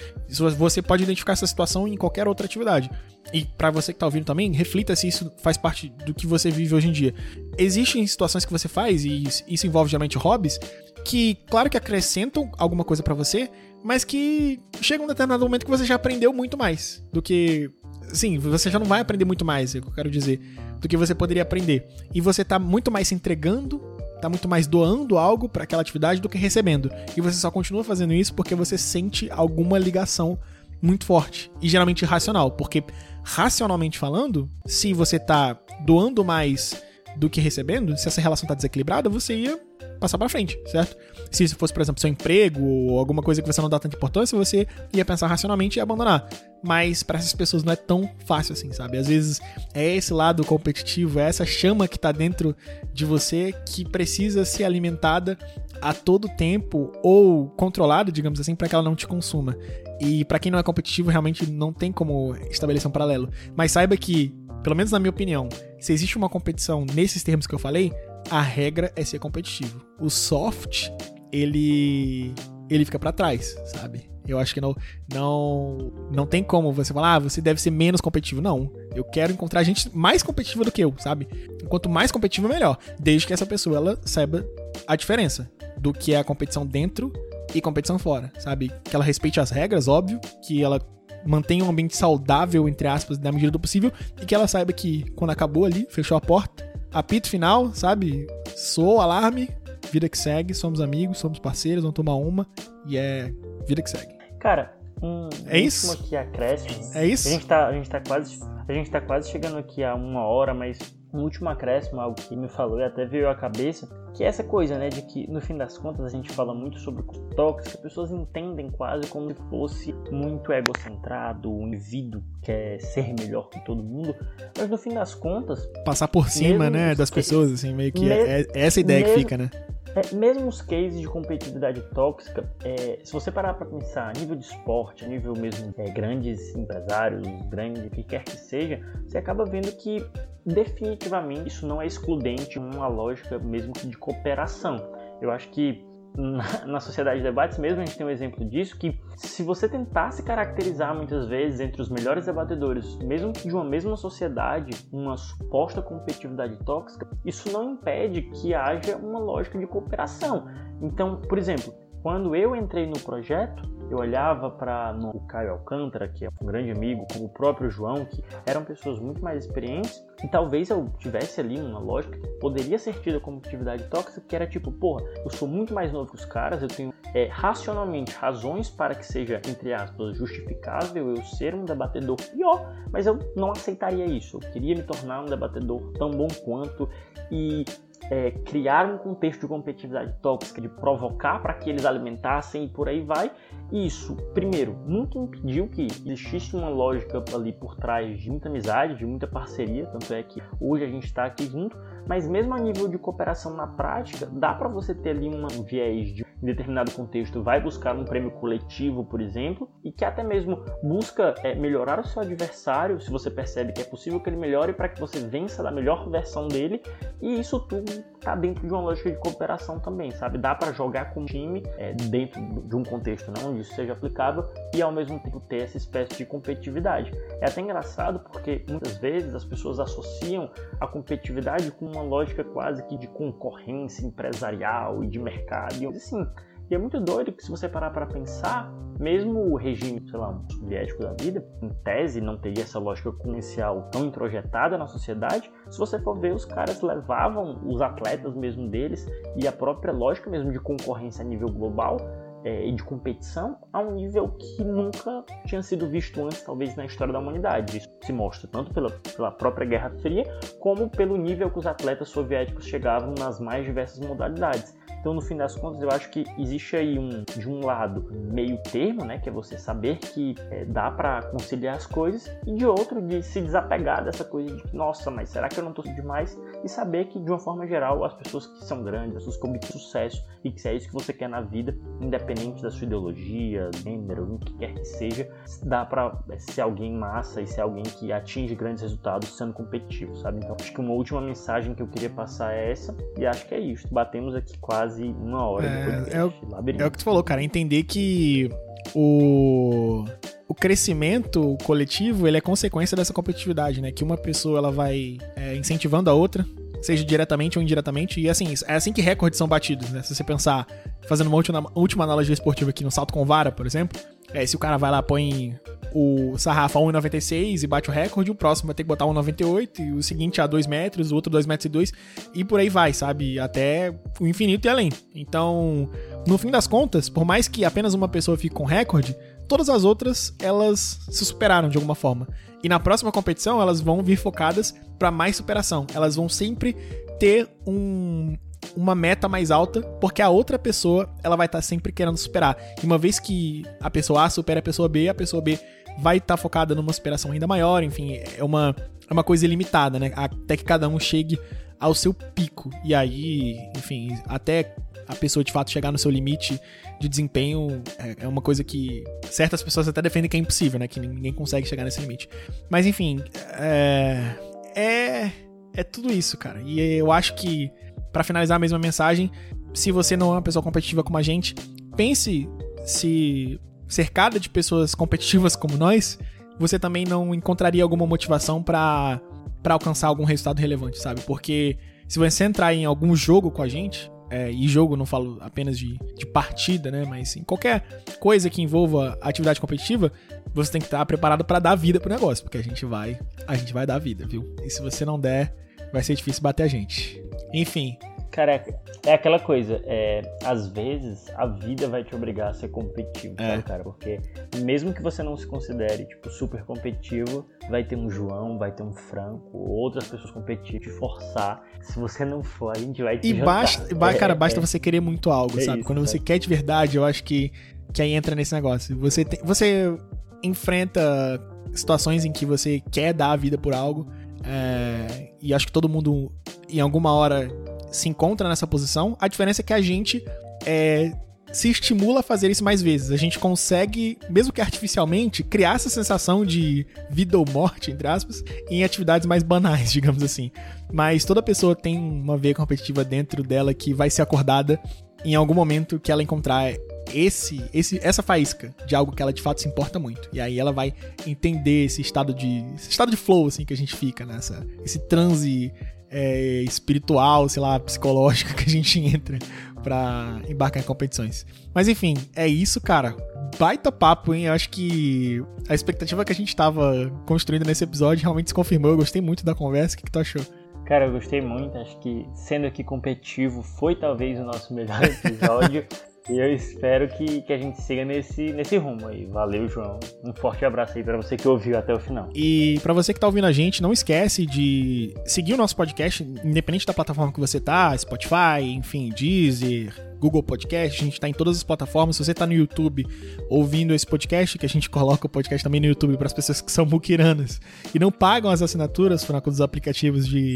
[0.57, 2.89] você pode identificar essa situação em qualquer outra atividade.
[3.33, 6.51] E para você que tá ouvindo também, reflita se isso faz parte do que você
[6.51, 7.13] vive hoje em dia.
[7.57, 10.59] Existem situações que você faz, e isso envolve geralmente hobbies,
[11.03, 13.49] que, claro que acrescentam alguma coisa para você,
[13.83, 17.71] mas que chega um determinado momento que você já aprendeu muito mais do que
[18.13, 20.39] sim, você já não vai aprender muito mais, é o que eu quero dizer,
[20.79, 21.87] do que você poderia aprender.
[22.13, 23.79] E você tá muito mais se entregando,
[24.21, 26.91] tá muito mais doando algo para aquela atividade do que recebendo.
[27.15, 30.39] E você só continua fazendo isso porque você sente alguma ligação
[30.81, 32.83] muito forte e geralmente racional, porque
[33.23, 36.81] racionalmente falando, se você tá doando mais
[37.15, 39.59] do que recebendo, se essa relação tá desequilibrada, você ia
[39.97, 40.95] passar para frente, certo?
[41.31, 43.95] Se isso fosse, por exemplo, seu emprego ou alguma coisa que você não dá tanta
[43.95, 46.27] importância, você ia pensar racionalmente e abandonar.
[46.63, 48.97] Mas para essas pessoas não é tão fácil assim, sabe?
[48.97, 49.39] Às vezes
[49.73, 52.55] é esse lado competitivo, é essa chama que tá dentro
[52.93, 55.37] de você que precisa ser alimentada
[55.81, 59.55] a todo tempo ou controlada, digamos assim, para que ela não te consuma.
[59.99, 63.29] E para quem não é competitivo, realmente não tem como estabelecer um paralelo.
[63.55, 64.33] Mas saiba que,
[64.63, 67.91] pelo menos na minha opinião, se existe uma competição nesses termos que eu falei,
[68.29, 69.81] a regra é ser competitivo.
[69.99, 70.89] O soft,
[71.31, 72.33] ele
[72.69, 74.09] ele fica para trás, sabe?
[74.27, 74.75] Eu acho que não
[75.13, 78.41] não não tem como você falar, ah, você deve ser menos competitivo.
[78.41, 78.71] Não.
[78.93, 81.27] Eu quero encontrar gente mais competitiva do que eu, sabe?
[81.69, 82.77] Quanto mais competitivo, melhor.
[82.99, 84.45] Desde que essa pessoa ela saiba
[84.85, 87.13] a diferença do que é a competição dentro
[87.55, 88.71] e competição fora, sabe?
[88.83, 90.81] Que ela respeite as regras, óbvio, que ela
[91.25, 95.09] mantenha um ambiente saudável, entre aspas, na medida do possível, e que ela saiba que
[95.11, 96.66] quando acabou ali, fechou a porta,
[96.97, 98.27] apito final, sabe?
[98.55, 99.49] Soou o alarme,
[99.91, 102.47] vida que segue, somos amigos, somos parceiros, vamos tomar uma
[102.85, 103.31] e é
[103.67, 104.15] vida que segue.
[104.39, 106.75] Cara, um é isso aqui acréscimo.
[106.95, 107.27] É isso.
[107.27, 110.23] A gente tá, a gente tá quase, a gente tá quase chegando aqui a uma
[110.23, 110.79] hora, mas
[111.13, 114.43] um último acréscimo, algo que me falou e até veio à cabeça, que é essa
[114.43, 117.03] coisa, né, de que no fim das contas a gente fala muito sobre
[117.35, 122.79] tóxicos, que as pessoas entendem quase como se fosse muito egocentrado, um indivíduo que quer
[122.79, 124.15] ser melhor que todo mundo,
[124.57, 125.65] mas no fim das contas...
[125.85, 129.19] Passar por cima, né, das pessoas, assim, meio que é, é essa ideia mesmo, que
[129.21, 129.49] fica, né?
[129.97, 134.35] É, mesmo os cases de competitividade tóxica, é, se você parar para pensar a nível
[134.35, 139.43] de esporte, a nível mesmo é, grandes empresários, grandes, que quer que seja, você acaba
[139.43, 140.05] vendo que
[140.45, 144.77] definitivamente isso não é excludente uma lógica mesmo de cooperação.
[145.19, 145.83] Eu acho que
[146.15, 149.69] na, na, sociedade de debates mesmo a gente tem um exemplo disso que se você
[149.69, 155.17] tentar se caracterizar muitas vezes entre os melhores debatedores, mesmo de uma mesma sociedade, uma
[155.17, 160.47] suposta competitividade tóxica, isso não impede que haja uma lógica de cooperação.
[160.81, 166.25] Então, por exemplo, quando eu entrei no projeto, eu olhava para o Caio Alcântara, que
[166.25, 170.27] é um grande amigo, como o próprio João, que eram pessoas muito mais experientes, e
[170.27, 174.45] talvez eu tivesse ali uma lógica que poderia ser tida como atividade tóxica, que era
[174.45, 178.69] tipo, porra, eu sou muito mais novo que os caras, eu tenho é, racionalmente razões
[178.69, 184.05] para que seja, entre aspas, justificável eu ser um debatedor pior, mas eu não aceitaria
[184.05, 184.37] isso.
[184.37, 186.89] Eu queria me tornar um debatedor tão bom quanto
[187.31, 187.63] e
[188.09, 192.87] é, criar um contexto de competitividade tóxica, de provocar para que eles alimentassem e por
[192.87, 193.31] aí vai.
[193.71, 199.05] Isso, primeiro, nunca impediu que existisse uma lógica ali por trás de muita amizade, de
[199.05, 201.77] muita parceria, tanto é que hoje a gente está aqui junto,
[202.07, 206.13] mas mesmo a nível de cooperação na prática, dá para você ter ali um viés
[206.13, 210.63] de em determinado contexto vai buscar um prêmio coletivo, por exemplo, e que até mesmo
[210.83, 214.73] busca é, melhorar o seu adversário, se você percebe que é possível que ele melhore
[214.73, 216.81] para que você vença da melhor versão dele,
[217.21, 217.91] e isso tudo
[218.27, 220.37] está dentro de uma lógica de cooperação também, sabe?
[220.37, 223.93] Dá para jogar com um time é, dentro de um contexto não onde isso seja
[223.93, 227.11] aplicável e ao mesmo tempo ter essa espécie de competitividade.
[227.39, 232.83] É até engraçado porque muitas vezes as pessoas associam a competitividade com uma lógica quase
[232.83, 235.75] que de concorrência empresarial e de mercado.
[235.81, 236.27] E assim,
[236.69, 240.39] e é muito doido que se você parar para pensar, mesmo o regime, sei lá,
[240.51, 245.77] soviético da vida, em tese não teria essa lógica comercial tão introjetada na sociedade, se
[245.77, 250.51] você for ver, os caras levavam os atletas mesmo deles e a própria lógica mesmo
[250.51, 251.97] de concorrência a nível global
[252.43, 256.85] é, e de competição a um nível que nunca tinha sido visto antes, talvez, na
[256.85, 257.77] história da humanidade.
[257.77, 260.23] Isso se mostra tanto pela, pela própria Guerra Fria,
[260.59, 264.76] como pelo nível que os atletas soviéticos chegavam nas mais diversas modalidades.
[265.07, 268.57] Então, no fim das contas, eu acho que existe aí um, de um lado, meio
[268.57, 272.65] termo, né, que é você saber que é, dá para conciliar as coisas, e de
[272.65, 276.37] outro, de se desapegar dessa coisa de, nossa, mas será que eu não tô demais?
[276.61, 279.47] E saber que, de uma forma geral, as pessoas que são grandes, as pessoas que
[279.47, 282.85] obtêm sucesso, e que se é isso que você quer na vida, independente da sua
[282.85, 285.29] ideologia, gênero, o que quer que seja,
[285.63, 290.17] dá para é, ser alguém massa e ser alguém que atinge grandes resultados sendo competitivo,
[290.17, 290.39] sabe?
[290.43, 293.55] Então, acho que uma última mensagem que eu queria passar é essa, e acho que
[293.55, 293.87] é isso.
[293.89, 296.33] Batemos aqui quase quase uma hora é, é, o,
[296.79, 297.43] é o que tu falou, cara.
[297.43, 298.49] Entender que
[298.95, 300.03] o,
[300.47, 303.91] o crescimento coletivo ele é consequência dessa competitividade, né?
[303.91, 306.45] Que uma pessoa ela vai é, incentivando a outra,
[306.81, 308.19] seja diretamente ou indiretamente.
[308.19, 310.01] E assim, é assim que recordes são batidos, né?
[310.01, 310.65] Se você pensar,
[311.07, 313.99] fazendo uma última, última analogia esportiva aqui no salto com vara, por exemplo,
[314.33, 315.57] é, se o cara vai lá, põe
[315.93, 319.79] o sarrafo a 1,96 e bate o recorde, o próximo vai ter que botar 1,98
[319.79, 321.93] e o seguinte a 2 metros, o outro 2 metros e 2
[322.35, 323.39] e por aí vai, sabe?
[323.39, 324.91] Até o infinito e além.
[325.15, 325.89] Então,
[326.27, 329.15] no fim das contas, por mais que apenas uma pessoa fique com recorde,
[329.47, 332.27] todas as outras elas se superaram de alguma forma.
[332.63, 335.87] E na próxima competição elas vão vir focadas para mais superação.
[335.93, 336.73] Elas vão sempre
[337.19, 338.35] ter um,
[338.75, 342.57] uma meta mais alta, porque a outra pessoa ela vai estar tá sempre querendo superar.
[342.81, 345.59] E uma vez que a pessoa A supera a pessoa B, a pessoa B
[345.99, 348.75] vai estar tá focada numa superação ainda maior, enfim, é uma,
[349.09, 350.11] é uma coisa ilimitada, né?
[350.15, 351.39] Até que cada um chegue
[351.79, 352.69] ao seu pico.
[352.83, 354.75] E aí, enfim, até
[355.07, 356.59] a pessoa de fato chegar no seu limite
[356.99, 360.87] de desempenho é, é uma coisa que certas pessoas até defendem que é impossível, né?
[360.87, 362.29] Que ninguém consegue chegar nesse limite.
[362.69, 364.35] Mas enfim, é.
[364.75, 365.31] É,
[365.73, 366.61] é tudo isso, cara.
[366.63, 367.71] E eu acho que,
[368.17, 369.31] para finalizar a mesma mensagem,
[369.75, 371.53] se você não é uma pessoa competitiva como a gente,
[371.95, 372.49] pense
[372.83, 376.17] se cercada de pessoas competitivas como nós,
[376.59, 379.21] você também não encontraria alguma motivação para
[379.61, 381.21] para alcançar algum resultado relevante, sabe?
[381.21, 385.37] Porque se você entrar em algum jogo com a gente, é, e jogo não falo
[385.41, 387.05] apenas de, de partida, né?
[387.05, 390.11] Mas em qualquer coisa que envolva atividade competitiva,
[390.53, 393.55] você tem que estar preparado para dar vida pro negócio, porque a gente vai, a
[393.55, 394.55] gente vai dar vida, viu?
[394.63, 395.53] E se você não der,
[395.91, 397.26] vai ser difícil bater a gente.
[397.53, 397.97] Enfim,
[398.37, 398.63] Cara,
[399.03, 403.49] é aquela coisa, é, às vezes a vida vai te obrigar a ser competitivo, é.
[403.49, 403.83] sabe, cara?
[403.83, 404.19] Porque
[404.57, 408.83] mesmo que você não se considere, tipo, super competitivo, vai ter um João, vai ter
[408.83, 411.63] um Franco, outras pessoas competitivas te forçar.
[411.81, 414.79] Se você não for, a gente vai te E basta, é, cara, basta é, você
[414.79, 415.79] querer muito algo, é sabe?
[415.79, 417.51] Isso, Quando você quer de verdade, eu acho que,
[417.91, 418.95] que aí entra nesse negócio.
[418.99, 419.97] Você, tem, você
[420.43, 421.41] enfrenta
[421.73, 424.05] situações em que você quer dar a vida por algo,
[424.47, 426.31] é, e acho que todo mundo,
[426.69, 427.51] em alguma hora,
[427.91, 429.17] se encontra nessa posição.
[429.19, 430.23] A diferença é que a gente
[430.65, 431.11] é,
[431.51, 433.11] se estimula a fazer isso mais vezes.
[433.11, 438.43] A gente consegue, mesmo que artificialmente, criar essa sensação de vida ou morte, entre aspas,
[438.69, 440.51] em atividades mais banais, digamos assim.
[440.91, 444.79] Mas toda pessoa tem uma veia competitiva dentro dela que vai ser acordada
[445.25, 446.73] em algum momento que ela encontrar
[447.13, 450.29] esse, esse, essa faísca de algo que ela de fato se importa muito.
[450.33, 450.93] E aí ela vai
[451.25, 454.99] entender esse estado de, esse estado de flow assim que a gente fica nessa, esse
[455.07, 455.71] transe
[456.09, 459.37] é, espiritual, sei lá, psicológico que a gente entra
[459.83, 461.45] pra embarcar em competições.
[461.73, 463.15] Mas enfim, é isso, cara.
[463.57, 464.45] Baita papo, hein?
[464.45, 468.91] Eu acho que a expectativa que a gente tava construindo nesse episódio realmente se confirmou.
[468.91, 469.95] Eu gostei muito da conversa.
[469.95, 470.41] O que, que tu achou?
[470.85, 471.77] Cara, eu gostei muito.
[471.77, 475.85] Acho que sendo aqui competitivo foi talvez o nosso melhor episódio.
[476.29, 479.25] E eu espero que, que a gente siga nesse, nesse rumo aí.
[479.25, 479.99] Valeu, João.
[480.23, 482.29] Um forte abraço aí para você que ouviu até o final.
[482.35, 486.23] E para você que tá ouvindo a gente, não esquece de seguir o nosso podcast,
[486.23, 491.33] independente da plataforma que você tá, Spotify, enfim, Deezer, Google Podcast, a gente está em
[491.33, 492.15] todas as plataformas.
[492.15, 493.05] Se você está no YouTube
[493.49, 496.61] ouvindo esse podcast, que a gente coloca o podcast também no YouTube para as pessoas
[496.61, 497.59] que são muquiranas
[497.93, 500.55] e não pagam as assinaturas por conta dos aplicativos de,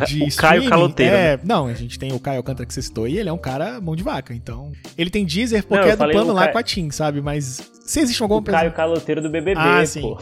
[0.00, 1.14] o, de o Caio Caloteiro.
[1.14, 1.42] É, né?
[1.44, 3.80] não, a gente tem o Caio Alcântara que você citou e ele é um cara
[3.80, 4.34] mão de vaca.
[4.34, 6.52] Então, ele tem Deezer porque não, é do plano lá Caio...
[6.52, 7.20] com a TIM, sabe?
[7.20, 9.86] Mas se existe alguma o Caio Caloteiro do BBB, ah, pô.
[9.86, 10.16] Sim.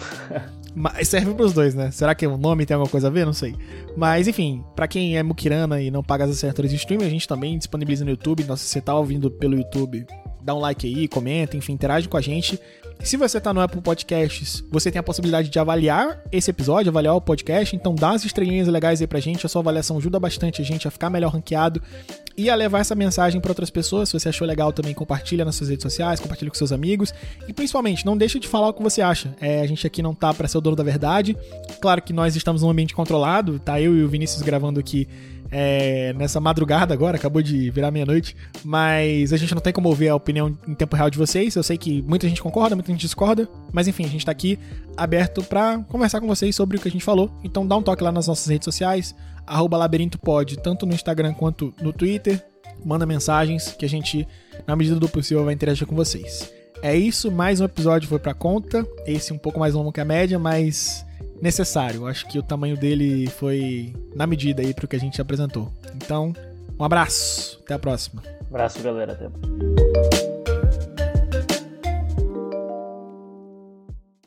[0.75, 1.91] Mas serve pros dois, né?
[1.91, 3.27] Será que o nome tem alguma coisa a ver?
[3.27, 3.55] Não sei.
[3.97, 7.29] Mas, enfim, para quem é mukirana e não paga as assinaturas de streaming, a gente
[7.29, 8.43] também disponibiliza no YouTube.
[8.43, 10.07] Então, se você tá ouvindo pelo YouTube,
[10.43, 12.59] dá um like aí, comenta, enfim, interage com a gente.
[13.01, 17.14] Se você tá no Apple Podcasts, você tem a possibilidade de avaliar esse episódio, avaliar
[17.14, 20.62] o podcast, então dá as estrelinhas legais aí pra gente, a sua avaliação ajuda bastante
[20.62, 21.82] a gente a ficar melhor ranqueado
[22.36, 24.09] e a levar essa mensagem para outras pessoas.
[24.09, 27.12] Se você achou legal também, compartilha nas suas redes sociais, compartilha com seus amigos
[27.49, 29.34] e principalmente, não deixa de falar o que você acha.
[29.40, 31.36] É, a gente aqui não tá para ser o dono da verdade.
[31.80, 35.09] Claro que nós estamos num ambiente controlado, tá eu e o Vinícius gravando aqui
[35.55, 38.35] é, nessa madrugada agora, acabou de virar meia-noite,
[38.65, 41.55] mas a gente não tem como ouvir a opinião em tempo real de vocês.
[41.55, 44.59] Eu sei que muita gente concorda, muita gente discorda, mas enfim, a gente tá aqui
[44.97, 47.31] aberto para conversar com vocês sobre o que a gente falou.
[47.45, 49.15] Então dá um toque lá nas nossas redes sociais,
[49.47, 52.43] labirintopod, tanto no Instagram quanto no Twitter.
[52.83, 54.27] Manda mensagens que a gente,
[54.67, 56.51] na medida do possível, vai interagir com vocês.
[56.83, 58.87] É isso, mais um episódio foi pra conta.
[59.07, 61.05] Esse um pouco mais longo que a média, mas
[61.43, 62.07] necessário.
[62.07, 65.70] Acho que o tamanho dele foi na medida aí pro que a gente apresentou.
[65.97, 66.32] Então,
[66.78, 68.22] um abraço, até a próxima.
[68.49, 70.32] abraço, galera, até.